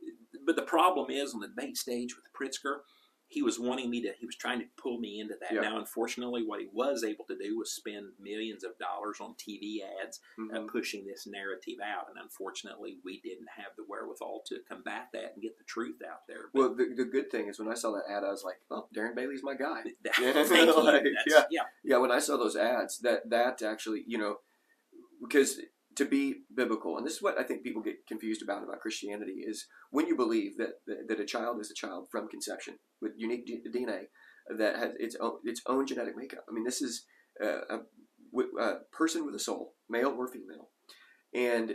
[0.45, 2.79] but the problem is on the debate stage with Pritzker,
[3.27, 5.51] he was wanting me to, he was trying to pull me into that.
[5.53, 5.61] Yeah.
[5.61, 9.79] Now, unfortunately, what he was able to do was spend millions of dollars on TV
[10.03, 10.67] ads uh, Mm-hmm.
[10.67, 12.05] pushing this narrative out.
[12.09, 16.27] And unfortunately, we didn't have the wherewithal to combat that and get the truth out
[16.27, 16.49] there.
[16.53, 18.57] But Well, the, the good thing is when I saw that ad, I was like,
[18.69, 21.43] "Oh, Darren Bailey's my guy." that- Yeah, thank like, yeah.
[21.49, 21.61] yeah.
[21.83, 24.37] Yeah, when I saw those ads, that that actually, you know,
[25.21, 25.59] because
[25.95, 29.43] to be biblical, and this is what I think people get confused about about Christianity
[29.45, 33.13] is when you believe that that, that a child is a child from conception with
[33.17, 34.03] unique DNA
[34.57, 36.45] that has its own its own genetic makeup.
[36.49, 37.05] I mean, this is
[37.43, 40.69] uh, a, a person with a soul, male or female,
[41.33, 41.71] and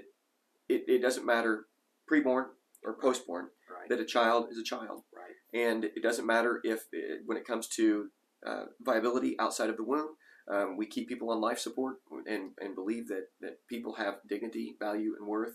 [0.69, 1.67] it, it doesn't matter
[2.11, 2.47] preborn
[2.85, 3.89] or postborn Right.
[3.89, 5.37] that a child is a child Right.
[5.55, 8.09] and it doesn't matter if it, when it comes to
[8.45, 10.17] uh, viability outside of the womb
[10.53, 11.97] um, we keep people on life support
[12.27, 15.55] and, and believe that, that people have dignity value and worth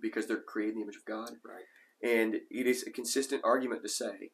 [0.00, 1.64] because they're created in the image of god Right.
[2.02, 4.30] and it is a consistent argument to say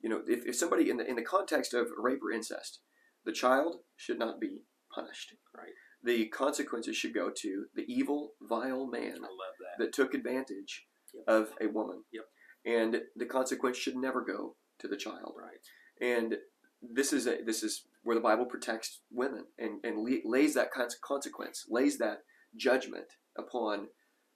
[0.00, 2.80] you know if, if somebody in the, in the context of rape or incest
[3.24, 4.62] the child should not be
[4.94, 5.72] punished Right.
[6.02, 9.84] the consequences should go to the evil vile man that.
[9.84, 11.24] that took advantage Yep.
[11.26, 12.04] of a woman.
[12.12, 12.24] Yep.
[12.64, 15.34] And the consequence should never go to the child.
[15.36, 15.58] Right.
[16.00, 16.36] And
[16.82, 20.70] this is a, this is where the Bible protects women and, and le- lays that
[20.72, 22.18] con- consequence, lays that
[22.56, 23.06] judgment
[23.38, 23.88] upon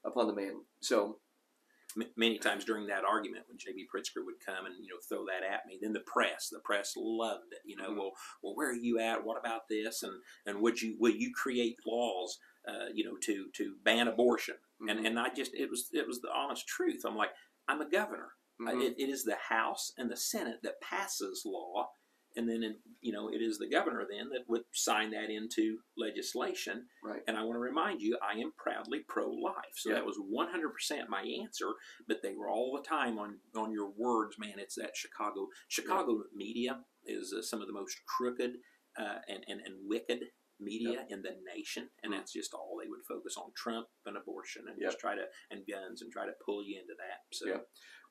[0.04, 0.60] upon the man.
[0.80, 1.18] So
[1.96, 3.86] M- many times during that argument when J.B.
[3.94, 6.92] Pritzker would come and you know throw that at me, then the press, the press
[6.96, 7.60] loved it.
[7.64, 7.96] You know, Mhm.
[7.96, 9.24] well, well, where are you at?
[9.24, 10.02] What about this?
[10.02, 10.12] And
[10.46, 12.38] and would you will you create laws,
[12.68, 14.56] uh, you know, to to ban abortion?
[14.80, 17.02] And mhm, and I just it was it was the honest truth.
[17.06, 17.30] I'm like
[17.68, 18.32] I'm a governor.
[18.60, 21.90] I- mhm, It, it is the House and the Senate that passes law,
[22.36, 25.78] and then in, you know it is the governor then that would sign that into
[25.96, 26.86] legislation.
[27.02, 27.20] right.
[27.26, 29.74] And I want to remind you, I am proudly pro-life.
[29.76, 29.96] So Yeah.
[29.96, 31.66] that was 100% my answer.
[32.08, 34.58] But they were all the time on on your words, man.
[34.58, 38.52] It's that Chicago Chicago media is uh, some of the most crooked
[38.98, 40.20] uh, and, and and wicked
[40.60, 42.16] media in the nation, and Mhm.
[42.16, 44.90] that's just all they would focus on Trump and abortion and Yep.
[44.90, 47.20] just try to and guns and try to pull you into that.
[47.32, 47.60] So Yeah.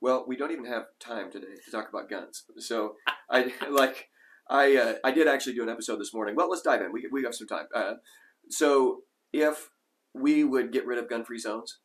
[0.02, 2.46] Well, we don't even have time today to talk about guns.
[2.58, 2.98] So
[3.30, 4.10] I like
[4.50, 6.36] I uh, I did actually do an episode this morning.
[6.36, 6.92] Well, let's dive in.
[6.92, 7.68] We we have some time.
[7.74, 7.94] Uh,
[8.50, 9.70] so if
[10.14, 11.80] we would get rid of gun-free zones,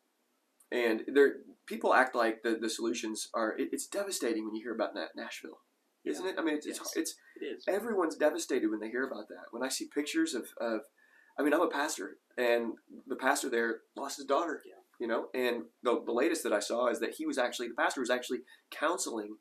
[0.71, 1.37] and there
[1.67, 3.57] people act like the, the solutions are.
[3.59, 5.61] It, it's devastating when you hear about Na- Nashville,
[6.05, 6.35] isn't it?
[6.39, 6.79] I mean, it's, Yes.
[6.79, 7.65] it's it's It is.
[7.69, 9.45] everyone's devastated when they hear about that.
[9.51, 10.81] When I see pictures of, of
[11.39, 12.73] I mean, I'm a pastor, and
[13.07, 14.63] the pastor there lost his daughter.
[14.67, 14.75] Yeah.
[15.01, 17.75] You know, and the, the latest that I saw is that he was actually the
[17.75, 18.41] pastor was actually
[18.73, 19.37] counseling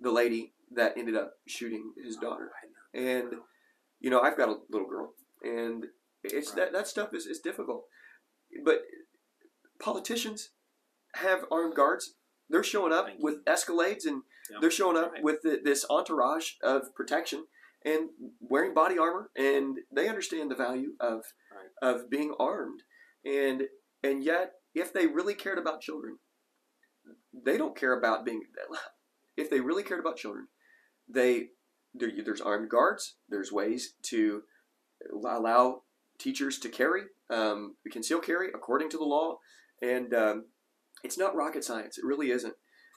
[0.00, 2.50] the lady that ended up shooting his daughter.
[2.94, 3.34] And
[4.00, 5.86] you know, I've got a little girl, and
[6.22, 6.56] it's Right.
[6.56, 7.86] that that stuff is, is difficult.
[8.64, 8.82] But
[9.80, 10.50] politicians
[11.14, 12.14] have armed guards.
[12.48, 14.58] They're showing up with Escalades, and Yeah.
[14.60, 15.22] they're showing up Right.
[15.22, 17.46] with the, this entourage of protection
[17.82, 21.70] and wearing body armor, and they understand the value of Right.
[21.82, 22.82] of being armed.
[23.24, 23.68] And
[24.02, 26.20] and yet, if they really cared about children,
[27.32, 28.44] they don't care about being.
[29.38, 30.48] If they really cared about children,
[31.08, 31.48] they
[31.94, 33.16] there, there's armed guards.
[33.28, 34.42] There's ways to
[35.12, 35.82] allow
[36.18, 39.38] teachers to carry, um, conceal carry according to the law,
[39.80, 40.46] and um,
[41.04, 41.98] it's not rocket science.
[41.98, 42.54] It really isn't.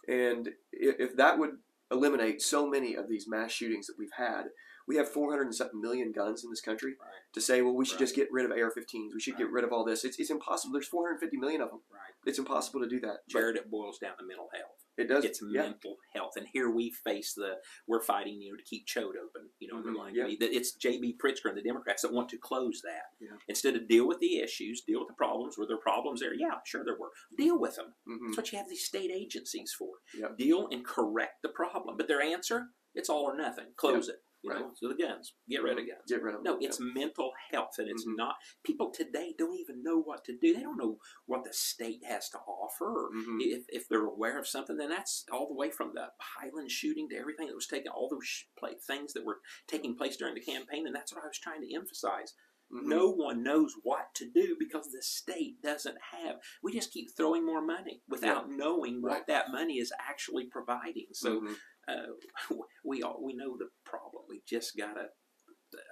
[0.07, 1.51] And if, if that would
[1.91, 4.45] eliminate so many of these mass shootings that we've had,
[4.91, 6.95] we have 400 and something million guns in this country.
[6.99, 7.07] Right.
[7.33, 7.99] To say, well, we should Right.
[8.01, 9.13] just get rid of AR-15s.
[9.13, 10.03] We should get rid of all this.
[10.03, 10.73] It's, it's impossible.
[10.73, 11.79] There's 450 million of them.
[11.89, 11.99] Right.
[12.25, 13.25] It's impossible to do that.
[13.29, 14.75] Jared, it boils down to mental health.
[14.97, 15.23] it does.
[15.23, 15.61] It's yeah.
[15.63, 17.55] mental health, and here we face the
[17.87, 19.49] we're fighting you know to keep Choate open.
[19.59, 20.27] You know, Mhm, going yeah.
[20.27, 21.17] to that it's J.B.
[21.17, 23.37] Pritzker and the Democrats that want to close that Yeah.
[23.47, 25.57] instead of deal with the issues, deal with the problems.
[25.57, 26.33] Were there problems there?
[26.35, 27.11] Yeah, sure there were.
[27.35, 27.95] Deal with them.
[28.07, 28.17] Mhm.
[28.27, 29.93] That's what you have these state agencies for.
[30.13, 30.37] Yep.
[30.37, 31.95] Deal and correct the problem.
[31.97, 33.73] But their answer, it's all or nothing.
[33.77, 34.20] Close it.
[34.43, 34.59] You Right.
[34.59, 36.01] know, so the guns, get rid of guns.
[36.07, 36.53] Get rid of them.
[36.59, 38.15] No, it's mental health, and it's Mhm.
[38.17, 38.35] not.
[38.63, 40.53] People today don't even know what to do.
[40.55, 43.09] They don't know what the state has to offer.
[43.13, 43.39] Mhm.
[43.41, 47.07] if, if they're aware of something, then that's all the way from the Highland shooting
[47.09, 50.33] to everything that was taken, all those sh- play, things that were taking place during
[50.35, 52.33] the campaign, and that's what I was trying to emphasize.
[52.71, 52.83] Mhm.
[52.85, 56.41] No one knows what to do because the state doesn't have.
[56.63, 61.07] We just keep throwing more money without knowing what that money is actually providing.
[61.13, 61.57] So Mhm.
[61.87, 62.13] uh,
[62.85, 64.10] we all we know the problem.
[64.31, 65.07] We just gotta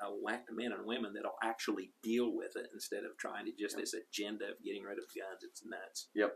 [0.04, 3.84] elect men and women that'll actually deal with it instead of trying to just Yep.
[3.84, 5.44] this agenda of getting rid of guns.
[5.44, 6.10] It's nuts.
[6.16, 6.36] Yep.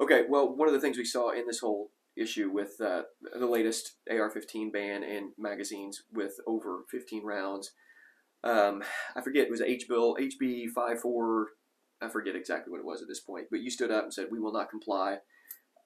[0.00, 3.02] Okay, well, one of the things we saw in this whole issue with uh,
[3.38, 7.72] the latest AR-15 ban and magazines with over 15 rounds,
[8.42, 8.82] um,
[9.14, 11.48] I forget it was H bill HB 54.
[12.02, 14.28] I forget exactly what it was at this point, but you stood up and said
[14.30, 15.18] we will not comply.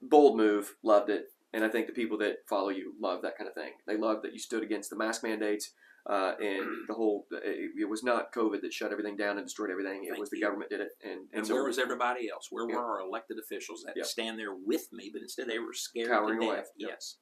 [0.01, 3.49] Bold move, loved it, and I think the people that follow you love that kind
[3.49, 3.73] of thing.
[3.87, 5.73] They love that you stood against the mask mandates.
[6.07, 9.71] Uh, and the whole, it, it was not COVID that shut everything down and destroyed
[9.71, 10.05] everything.
[10.05, 10.43] It Thank was the you.
[10.45, 12.49] government did it, and and, And so where was everybody else?
[12.51, 12.77] Where Yeah.
[12.77, 14.03] were our elected officials that Yeah.
[14.03, 15.09] stand there with me?
[15.11, 16.57] But instead, they were scared Cowering to away.
[16.57, 16.71] death.
[16.77, 16.91] Yep.
[16.91, 17.17] Yes.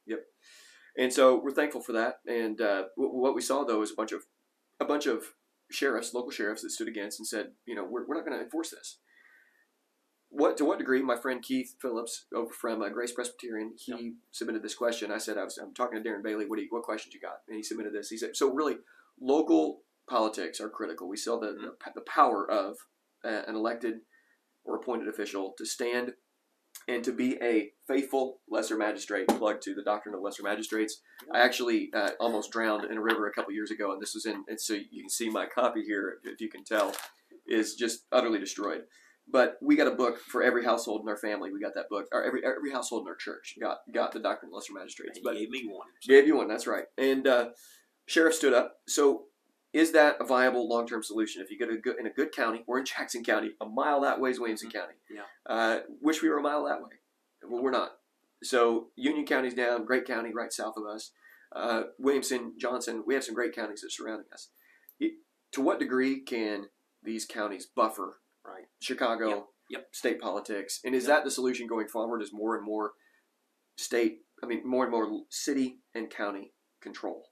[0.98, 2.16] And so we're thankful for that.
[2.26, 4.24] And uh, w- what we saw though is a bunch of
[4.80, 5.32] a bunch of
[5.70, 8.42] sheriffs, local sheriffs, that stood against and said, you know, we're, we're not going to
[8.44, 8.98] enforce this.
[10.34, 11.02] What to what degree?
[11.02, 14.00] My friend Keith Phillips over from uh, Grace Presbyterian, he Yep.
[14.30, 15.12] submitted this question.
[15.12, 16.46] I said, I was I'm talking to Darren Bailey.
[16.46, 17.42] What do you, what questions you got?
[17.48, 18.08] And he submitted this.
[18.08, 18.78] He said, so really,
[19.20, 21.06] local politics are critical.
[21.06, 22.76] We saw the the, the power of
[23.22, 24.00] uh, an elected
[24.64, 26.14] or appointed official to stand
[26.88, 31.02] and to be a faithful lesser magistrate, plug to the doctrine of lesser magistrates.
[31.32, 34.24] I actually uh, almost drowned in a river a couple years ago, and this was
[34.24, 34.44] in.
[34.48, 36.94] And so you can see my copy here, if you can tell,
[37.46, 38.84] is just utterly destroyed.
[39.28, 41.52] But we got a book for every household in our family.
[41.52, 42.06] We got that book.
[42.12, 45.16] Or every every household in our church got got the doctrine of lesser magistrates.
[45.18, 45.86] And But gave me one.
[46.06, 46.48] Gave you one.
[46.48, 46.84] That's right.
[46.98, 47.50] And uh,
[48.06, 48.76] sheriff stood up.
[48.88, 49.24] So,
[49.72, 51.40] is that a viable long term solution?
[51.42, 54.00] If you get a good in a good county, we're in Jackson County, a mile
[54.02, 54.94] that way is Williamson County.
[55.10, 55.22] Yeah.
[55.46, 56.90] Uh, wish we were a mile that way.
[57.48, 57.92] Well, we're not.
[58.42, 61.12] So Union County's down, Great County right south of us.
[61.54, 64.48] Uh, Williamson, Johnson, we have some great counties that are surrounding us.
[64.98, 65.18] It-
[65.52, 66.68] to what degree can
[67.02, 68.20] these counties buffer
[68.52, 68.66] Right.
[68.80, 69.46] Chicago Yep.
[69.70, 69.88] Yep.
[69.94, 70.80] state politics?
[70.84, 71.08] And is Yep.
[71.18, 72.22] that the solution going forward?
[72.22, 72.92] Is more and more
[73.78, 77.30] state, I mean, more and more city and county control?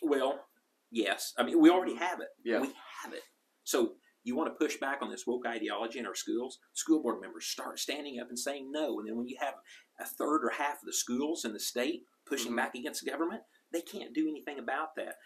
[0.00, 0.48] Well,
[0.90, 1.32] yes.
[1.36, 2.28] I mean, we already have it.
[2.44, 2.60] Yeah.
[2.60, 3.22] We have it.
[3.64, 6.58] So you want to push back on this woke ideology in our schools?
[6.72, 8.98] School board members start standing up and saying no.
[8.98, 9.54] And then when you have
[10.00, 12.56] a third or half of the schools in the state pushing Mhm.
[12.56, 15.16] back against the government, they can't do anything about that.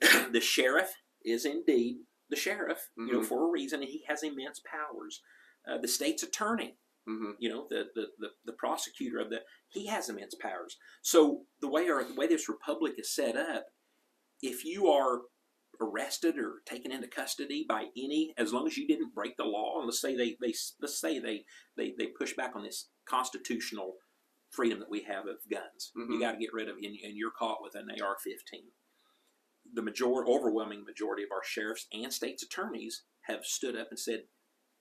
[0.32, 0.94] the sheriff
[1.24, 3.26] is indeed the sheriff, you know, Mhm.
[3.26, 5.22] for a reason, and he has immense powers.
[5.66, 6.76] Uh, the state's attorney
[7.08, 7.32] Mm-hmm.
[7.38, 11.68] you know the, the, the, the prosecutor of the he has immense powers so the
[11.68, 13.66] way our the way this republic is set up
[14.42, 15.20] if you are
[15.80, 19.76] arrested or taken into custody by any as long as you didn't break the law
[19.78, 21.44] and let's say they, they let's say they,
[21.76, 23.94] they they push back on this constitutional
[24.50, 26.20] freedom that we have of guns you Mhm.
[26.20, 28.62] got to get rid of and, and you're caught with an ar-15
[29.74, 34.24] the major overwhelming majority of our sheriffs and states attorneys have stood up and said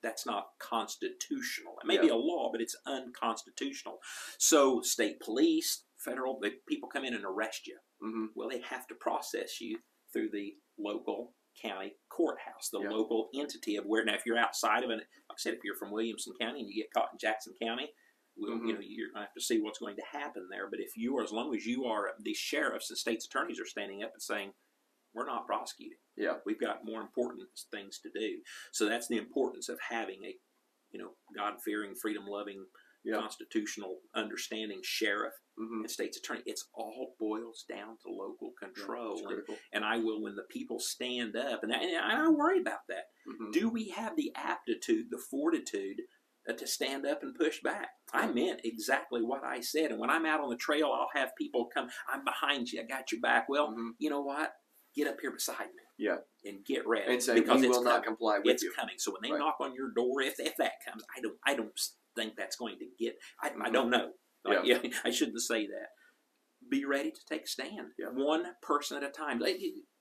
[0.02, 1.76] that's not constitutional.
[1.82, 4.00] It may be a law, but it's unconstitutional.
[4.38, 7.78] So state police, federal, the people come in and arrest you.
[8.00, 9.80] hmm Well, they have to process you
[10.14, 12.90] through the local county courthouse, the Yeah.
[12.90, 14.04] local entity of where.
[14.04, 16.70] Now, if you're outside of it, like I said, if you're from Williamson County and
[16.70, 17.94] you get caught in Jackson County,
[18.36, 18.68] well, Mhm.
[18.68, 20.70] you know you're going to have to see what's going to happen there.
[20.70, 23.66] But if you are, as long as you are, the sheriffs and state's attorneys are
[23.66, 24.54] standing up and saying,
[25.16, 25.98] "We're not prosecuting.
[26.18, 26.36] Yeah.
[26.46, 28.42] we've got more important things to do."
[28.74, 30.36] So that's the importance of having a,
[30.92, 32.66] you know, God-fearing, freedom-loving,
[33.04, 33.20] Yeah.
[33.22, 36.42] constitutional, understanding sheriff hmm and state's attorney.
[36.46, 39.14] It's all boils down to local control.
[39.14, 42.60] It's and, and I will, when the people stand up, and I, and I worry
[42.60, 43.06] about that.
[43.26, 46.02] hmm Do we have the aptitude, the fortitude
[46.50, 47.90] uh, to stand up and push back?
[48.14, 49.92] I meant exactly what I said.
[49.92, 52.84] And when I'm out on the trail, I'll have people come, I'm behind you, I
[52.86, 53.48] got your back.
[53.48, 54.52] Well, hmm you know what?
[54.96, 55.84] Get up here beside me.
[55.98, 56.18] Yeah.
[56.46, 57.12] And get ready.
[57.12, 58.08] And say because we it's will not coming.
[58.18, 58.72] comply with It's you.
[58.76, 58.96] coming.
[58.98, 59.40] So when they Right.
[59.40, 61.80] knock on your door, if, if that comes, I don't I don't
[62.16, 63.18] think that's going to get.
[63.42, 63.74] I, I Mhm.
[63.74, 64.14] don't know.
[64.46, 64.80] Like, yeah.
[65.04, 65.90] I shouldn't say that.
[66.70, 68.08] Be ready to take a stand, Yeah.
[68.14, 69.40] one person at a time.
[69.40, 69.58] Like,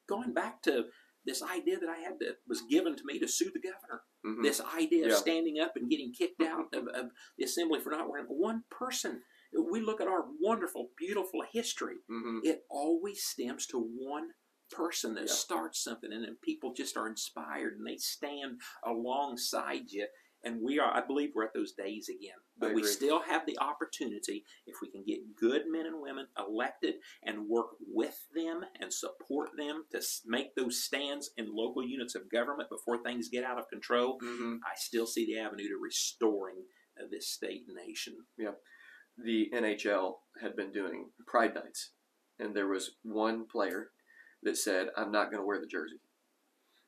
[0.08, 0.84] going back to
[1.24, 4.02] this idea that I had that was given to me to sue the governor.
[4.24, 4.42] Mhm.
[4.42, 5.12] This idea Yeah.
[5.14, 8.64] of standing up and getting kicked out of, of the assembly for not wearing one
[8.70, 9.22] person.
[9.52, 14.34] We look at our wonderful, beautiful history hmm it always stems to one
[14.70, 15.32] person that Yeah.
[15.32, 20.06] starts something and then people just are inspired and they stand alongside you.
[20.46, 23.58] And we are i believe we're at those days again but we still have the
[23.60, 28.92] opportunity if we can get good men and women elected and work with them and
[28.92, 33.58] support them to make those stands in local units of government before things get out
[33.58, 34.18] of control.
[34.20, 36.64] Hmm i still see the avenue to restoring
[37.00, 38.14] uh, this state and nation.
[39.16, 41.92] The NHL had been doing Pride Nights,
[42.38, 43.90] and there was one player
[44.44, 46.00] that said, "I'm not going to wear the jersey."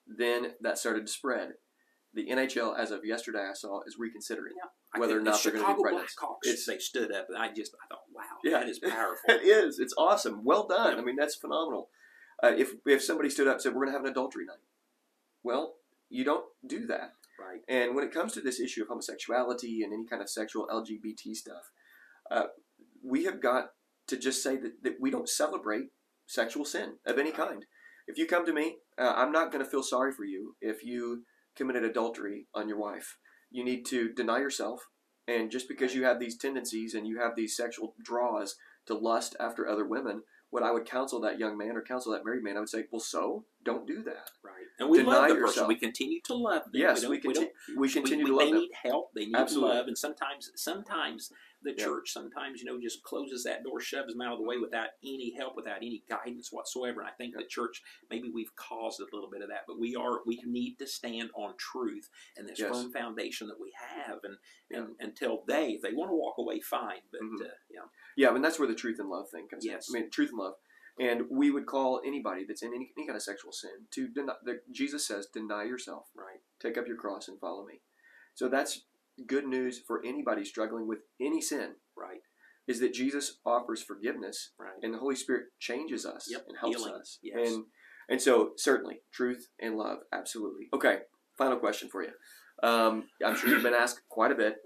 [0.06, 1.54] Then that started to spread.
[2.14, 4.54] The NHL, as of yesterday, I saw is reconsidering.
[4.94, 6.16] I Whether or not the they're gonna be Chicago Pride Nights.
[6.16, 8.60] Blackhawks, It's- they stood up, and I just I thought, wow, Yeah.
[8.60, 9.18] that is powerful.
[9.34, 9.78] It is.
[9.78, 10.42] It's awesome.
[10.44, 10.98] Well done.
[10.98, 11.90] I mean, that's phenomenal.
[12.42, 14.62] Uh, if if somebody stood up and said, "We're going to have an adultery night,"
[15.42, 15.76] well,
[16.08, 17.14] you don't do that.
[17.38, 17.60] right.
[17.68, 21.34] And when it comes to this issue of homosexuality and any kind of sexual LGBT
[21.34, 21.70] stuff,
[22.30, 22.46] uh,
[23.02, 23.72] we have got
[24.06, 25.90] to just say that, that we don't celebrate
[26.26, 27.64] sexual sin of any kind.
[28.06, 30.84] If you come to me, uh, I'm not going to feel sorry for you if
[30.84, 31.24] you
[31.56, 33.16] committed adultery on your wife.
[33.50, 34.80] You need to deny yourself.
[35.28, 38.54] And just because you have these tendencies and you have these sexual draws
[38.86, 42.24] to lust after other women, what I would counsel that young man or counsel that
[42.24, 44.30] married man, I would say, well, so don't do that.
[44.44, 44.52] Right.
[44.78, 45.66] And we Deny love the person.
[45.66, 46.72] We continue to love them.
[46.74, 48.60] Yes, we, don't- conti- we continue we- to we- love they them.
[48.60, 49.08] need help.
[49.16, 49.74] They need Absolutely.
[49.76, 51.32] love, and sometimes, sometimes
[51.62, 51.84] the Yeah.
[51.84, 54.90] church, sometimes you know, just closes that door, shoves them out of the way without
[55.02, 57.00] any help, without any guidance whatsoever.
[57.00, 57.42] And I think Yeah.
[57.42, 60.78] the church, maybe we've caused a little bit of that, but we are, we need
[60.78, 62.70] to stand on truth and this Yes.
[62.70, 64.38] firm foundation that we have, and
[64.70, 67.02] and until they, if they want to walk away, fine.
[67.10, 67.40] But Mhm.
[67.50, 69.88] uh, yeah, Yeah, I mean that's where the truth and love thing comes Yes.
[69.88, 69.96] in.
[69.96, 70.58] I mean truth and love,
[70.98, 74.34] and we would call anybody that's in any, any kind of sexual sin to deny.
[74.42, 77.80] The, Jesus says, "Deny yourself, right, take up your cross, and follow me."
[78.34, 78.84] So that's
[79.26, 81.74] good news for anybody struggling with any sin.
[81.96, 82.20] right,
[82.68, 84.72] Is that Jesus offers forgiveness, right.
[84.82, 87.18] and the Holy Spirit changes us Yep, and helps healing, us.
[87.22, 87.48] yes.
[87.50, 87.64] And
[88.08, 90.68] and so certainly truth and love, absolutely.
[90.72, 90.98] Okay,
[91.36, 92.10] final question for you.
[92.62, 94.56] Um, I'm sure you've been asked quite a bit.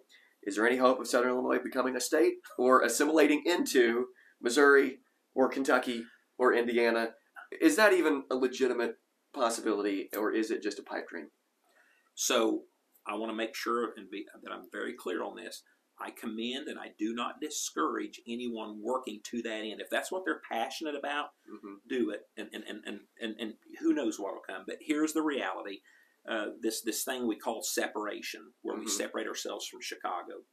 [0.43, 4.07] Is there any hope of Southern Illinois becoming a state or assimilating into
[4.43, 4.99] Missouri
[5.35, 6.05] or Kentucky
[6.39, 7.11] or Indiana?
[7.61, 8.97] Is that even a legitimate
[9.33, 11.29] possibility, or is it just a pipe dream?
[12.15, 12.63] So
[13.07, 15.63] I want to make sure and be that I'm very clear on this.
[16.03, 19.81] I commend and I do not discourage anyone working to that end.
[19.81, 23.55] If that's what they're passionate about, hmm do it, and and, and, and, and, and
[23.81, 24.65] who knows what will come.
[24.67, 25.81] But here's the reality:
[26.29, 28.91] uh, this this thing we call separation, where we Mhm.
[28.91, 30.45] separate ourselves from Chicago.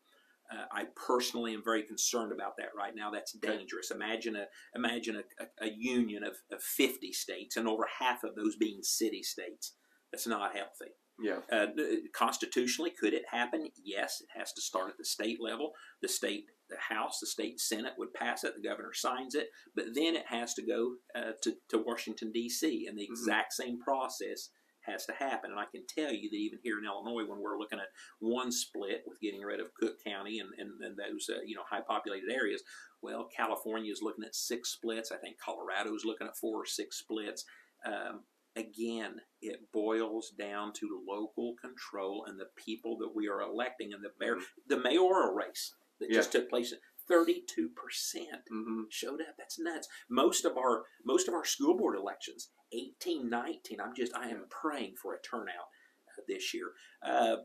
[0.51, 3.11] Uh, I personally am very concerned about that right now.
[3.11, 3.57] That's Okay.
[3.57, 3.91] dangerous.
[3.91, 8.35] Imagine a imagine a, a, a union of, of 50 states, and over half of
[8.35, 9.75] those being city states.
[10.11, 10.93] That's not healthy.
[11.19, 11.39] Yeah.
[11.51, 11.67] Uh,
[12.13, 13.69] constitutionally, could it happen?
[13.83, 15.71] Yes, it has to start at the state level.
[16.01, 18.53] The state, the House, the state Senate would pass it.
[18.55, 22.85] The governor signs it, but then it has to go uh, to to Washington D.C.
[22.87, 23.09] and the Mhm.
[23.09, 24.49] exact same process
[24.81, 25.51] has to happen.
[25.51, 27.89] And I can tell you that even here in Illinois, when we're looking at
[28.19, 31.63] one split with getting rid of Cook County and and, and those uh, you know
[31.69, 32.61] high populated areas,
[33.01, 35.11] well, California is looking at six splits.
[35.11, 37.43] I think Colorado is looking at four or six splits.
[37.85, 38.23] Um,
[38.57, 44.03] again, it boils down to local control and the people that we are electing and
[44.03, 44.37] the mayor,
[44.67, 46.73] the mayoral race that just took place.
[47.07, 49.35] Thirty-two percent hmm showed up.
[49.37, 49.87] That's nuts.
[50.09, 54.45] Most of our most of our school board elections, 18, 19, I'm just I am
[54.49, 55.69] praying for a turnout
[56.09, 56.71] uh, this year.
[57.01, 57.37] Uh,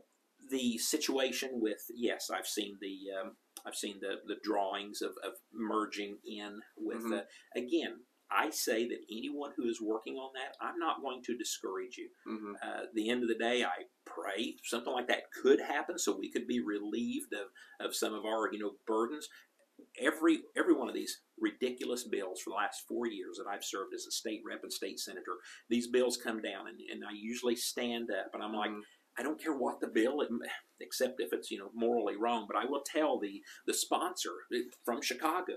[0.51, 5.33] the situation with yes, I've seen the um, I've seen the the drawings of, of
[5.53, 7.19] merging in with Mhm.
[7.19, 7.23] uh,
[7.55, 8.01] again.
[8.31, 12.09] I say that anyone who is working on that, I'm not going to discourage you.
[12.25, 16.17] hmm Uh, the end of the day, I pray something like that could happen, so
[16.17, 17.47] we could be relieved of,
[17.85, 19.27] of some of our you know burdens.
[19.99, 23.93] Every every one of these ridiculous bills for the last four years that I've served
[23.93, 25.37] as a state rep and state senator,
[25.69, 28.81] these bills come down, and, and I usually stand up and I'm like, Mhm.
[29.17, 30.25] I don't care what the bill,
[30.79, 32.45] except if it's you know morally wrong.
[32.47, 35.53] But I will tell the the sponsor eh, from Chicago,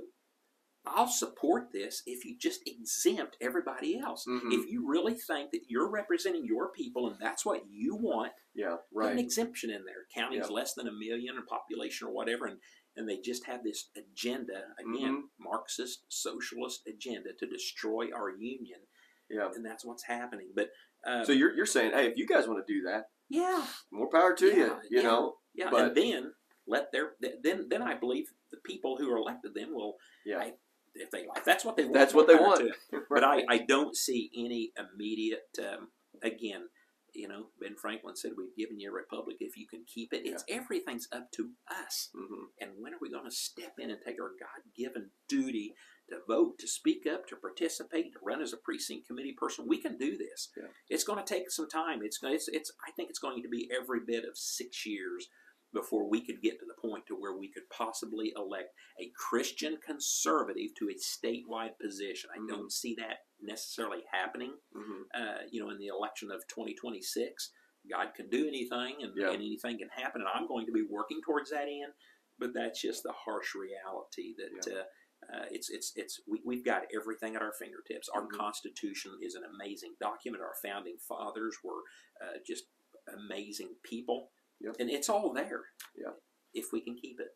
[0.87, 4.24] I'll support this if you just exempt everybody else.
[4.26, 4.53] Mhm.
[4.53, 8.76] If you really think that you're representing your people and that's what you want, yeah,
[8.93, 10.07] put an exemption in there.
[10.14, 10.55] Counties Yeah.
[10.55, 12.61] less than a million in population or whatever, and
[12.99, 15.28] and they just have this agenda again, Mhm.
[15.39, 18.80] Marxist socialist agenda to destroy our union,
[19.28, 19.51] Yeah.
[19.55, 20.53] and that's what's happening.
[20.55, 20.70] But
[21.05, 24.09] uh, So you're you're saying, hey, if you guys want to do that, yeah, more
[24.09, 24.64] power to Yeah, you.
[24.64, 25.03] You yeah.
[25.03, 25.39] know.
[25.55, 26.34] Yeah, But- and then
[26.66, 30.39] let their then then I believe the people who are elected then will Yeah.
[30.41, 30.59] I-
[30.99, 31.94] if they like that's what they want.
[31.94, 32.59] That's what they want.
[32.59, 33.03] them.
[33.11, 35.88] But I, I don't see any immediate um,
[36.22, 36.68] again.
[37.14, 40.22] You know, Ben Franklin said we've given you a republic if you can keep it.
[40.26, 42.11] It's everything's up to us.
[42.14, 45.72] hmm And when are we going to step in and take our God given duty
[46.11, 49.64] to vote, to speak up, to participate, to run as a precinct committee person?
[49.66, 50.51] We can do this.
[50.59, 50.68] Yeah.
[50.90, 52.01] It's going to take some time.
[52.03, 55.28] It's, it's it's I think it's going to be every bit of six years
[55.77, 59.77] before we could get to the point to where we could possibly elect a Christian
[59.85, 62.31] conservative to a statewide position.
[62.35, 62.49] I Mhm.
[62.49, 64.59] don't see that necessarily happening.
[64.72, 67.53] hmm Uh, you know, in the election of 2026,
[67.89, 69.31] God can do anything and, Yeah.
[69.33, 71.93] and anything can happen, and I'm going to be working towards that end.
[72.39, 74.85] But that's just the harsh reality that uh,
[75.33, 78.09] uh, it's it's it's we, we've got everything at our fingertips.
[78.11, 78.37] Our Mhm.
[78.37, 80.43] Constitution is an amazing document.
[80.43, 81.83] Our founding fathers were
[82.20, 82.64] uh, just
[83.09, 84.33] amazing people,
[84.66, 84.76] Yep.
[84.80, 85.62] and it's all there.
[85.96, 86.12] Yeah.
[86.54, 87.28] if we can keep it.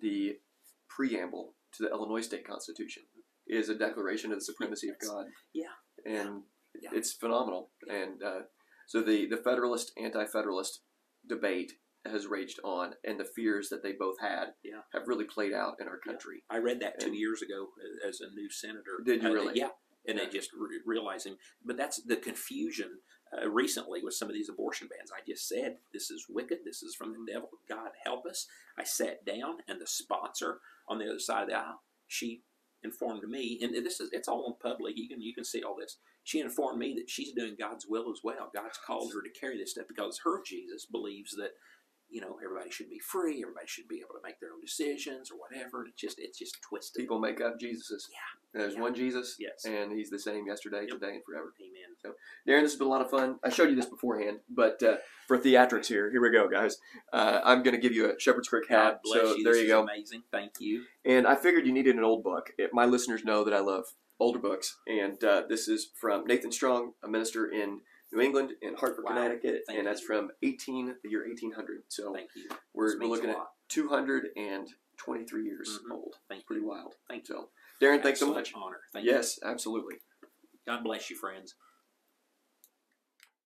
[0.00, 0.36] The
[0.88, 3.02] preamble to the Illinois State Constitution
[3.46, 5.26] is a declaration of the supremacy of God.
[5.52, 5.74] Yeah.
[6.06, 6.44] And
[6.80, 6.90] Yeah.
[6.92, 7.72] it's phenomenal.
[7.88, 8.42] And uh,
[8.86, 10.82] so the the Federalist anti-Federalist
[11.28, 11.72] debate
[12.06, 14.82] has raged on, and the fears that they both had Yeah.
[14.94, 16.44] have really played out in our country.
[16.48, 17.72] I read that two And- years ago
[18.04, 19.02] uh, as a new senator.
[19.04, 19.58] Did you Uh, really?
[19.58, 19.70] yeah.
[20.06, 20.24] And Yeah.
[20.24, 23.02] I just re- realizing, but that's the confusion
[23.36, 25.10] uh, recently with some of these abortion bans.
[25.12, 26.58] I just said, this is wicked.
[26.64, 27.50] This is from the devil.
[27.68, 28.46] God help us.
[28.78, 30.58] I sat down, and the sponsor
[30.88, 32.42] on the other side of the aisle, she
[32.82, 34.94] informed me, and this is it's all in public.
[34.96, 35.98] You can you can see all this.
[36.24, 38.50] She informed me that she's doing God's will as well.
[38.54, 41.52] God's called her to carry this stuff because her Jesus believes that
[42.10, 43.42] you know everybody should be free.
[43.42, 45.86] Everybody should be able to make their own decisions or whatever.
[45.86, 47.00] It's just it's just twisted.
[47.00, 48.08] People make up Jesuses.
[48.10, 48.18] Yeah.
[48.60, 48.80] There's Yeah.
[48.80, 49.64] one Jesus, Yes.
[49.64, 50.90] and he's the same yesterday, Yep.
[51.00, 51.54] today, and forever.
[51.60, 51.96] Amen.
[52.02, 52.08] So,
[52.48, 53.38] Darren, this has been a lot of fun.
[53.44, 54.96] I showed you this beforehand, but uh,
[55.28, 56.78] for theatrics here, here we go, guys.
[57.12, 58.94] Uh, I'm going to give you a Shepherd's Crook hat.
[58.94, 59.44] God bless so you.
[59.44, 59.82] there this you is go.
[59.82, 60.22] amazing.
[60.32, 60.84] Thank you.
[61.04, 62.50] And I figured you needed an old book.
[62.58, 63.84] It, my listeners know that I love
[64.18, 67.80] older books, and uh, this is from Nathan Strong, a minister in
[68.12, 69.12] New England in Hartford, Wow.
[69.14, 70.06] Connecticut, Thank and that's you.
[70.06, 71.82] from 18 the year 1800.
[71.88, 72.48] So Thank you.
[72.74, 73.36] we're, we're looking at
[73.68, 75.92] 223 years Mhm.
[75.94, 76.16] old.
[76.28, 76.68] Thank Pretty you.
[76.68, 76.96] wild.
[77.08, 77.34] Thank you.
[77.34, 77.50] So,
[77.80, 78.52] Darren, thanks so much.
[78.54, 78.80] Honor.
[78.92, 79.12] Thank you.
[79.12, 79.96] Yes, absolutely.
[80.66, 81.54] God bless you, friends.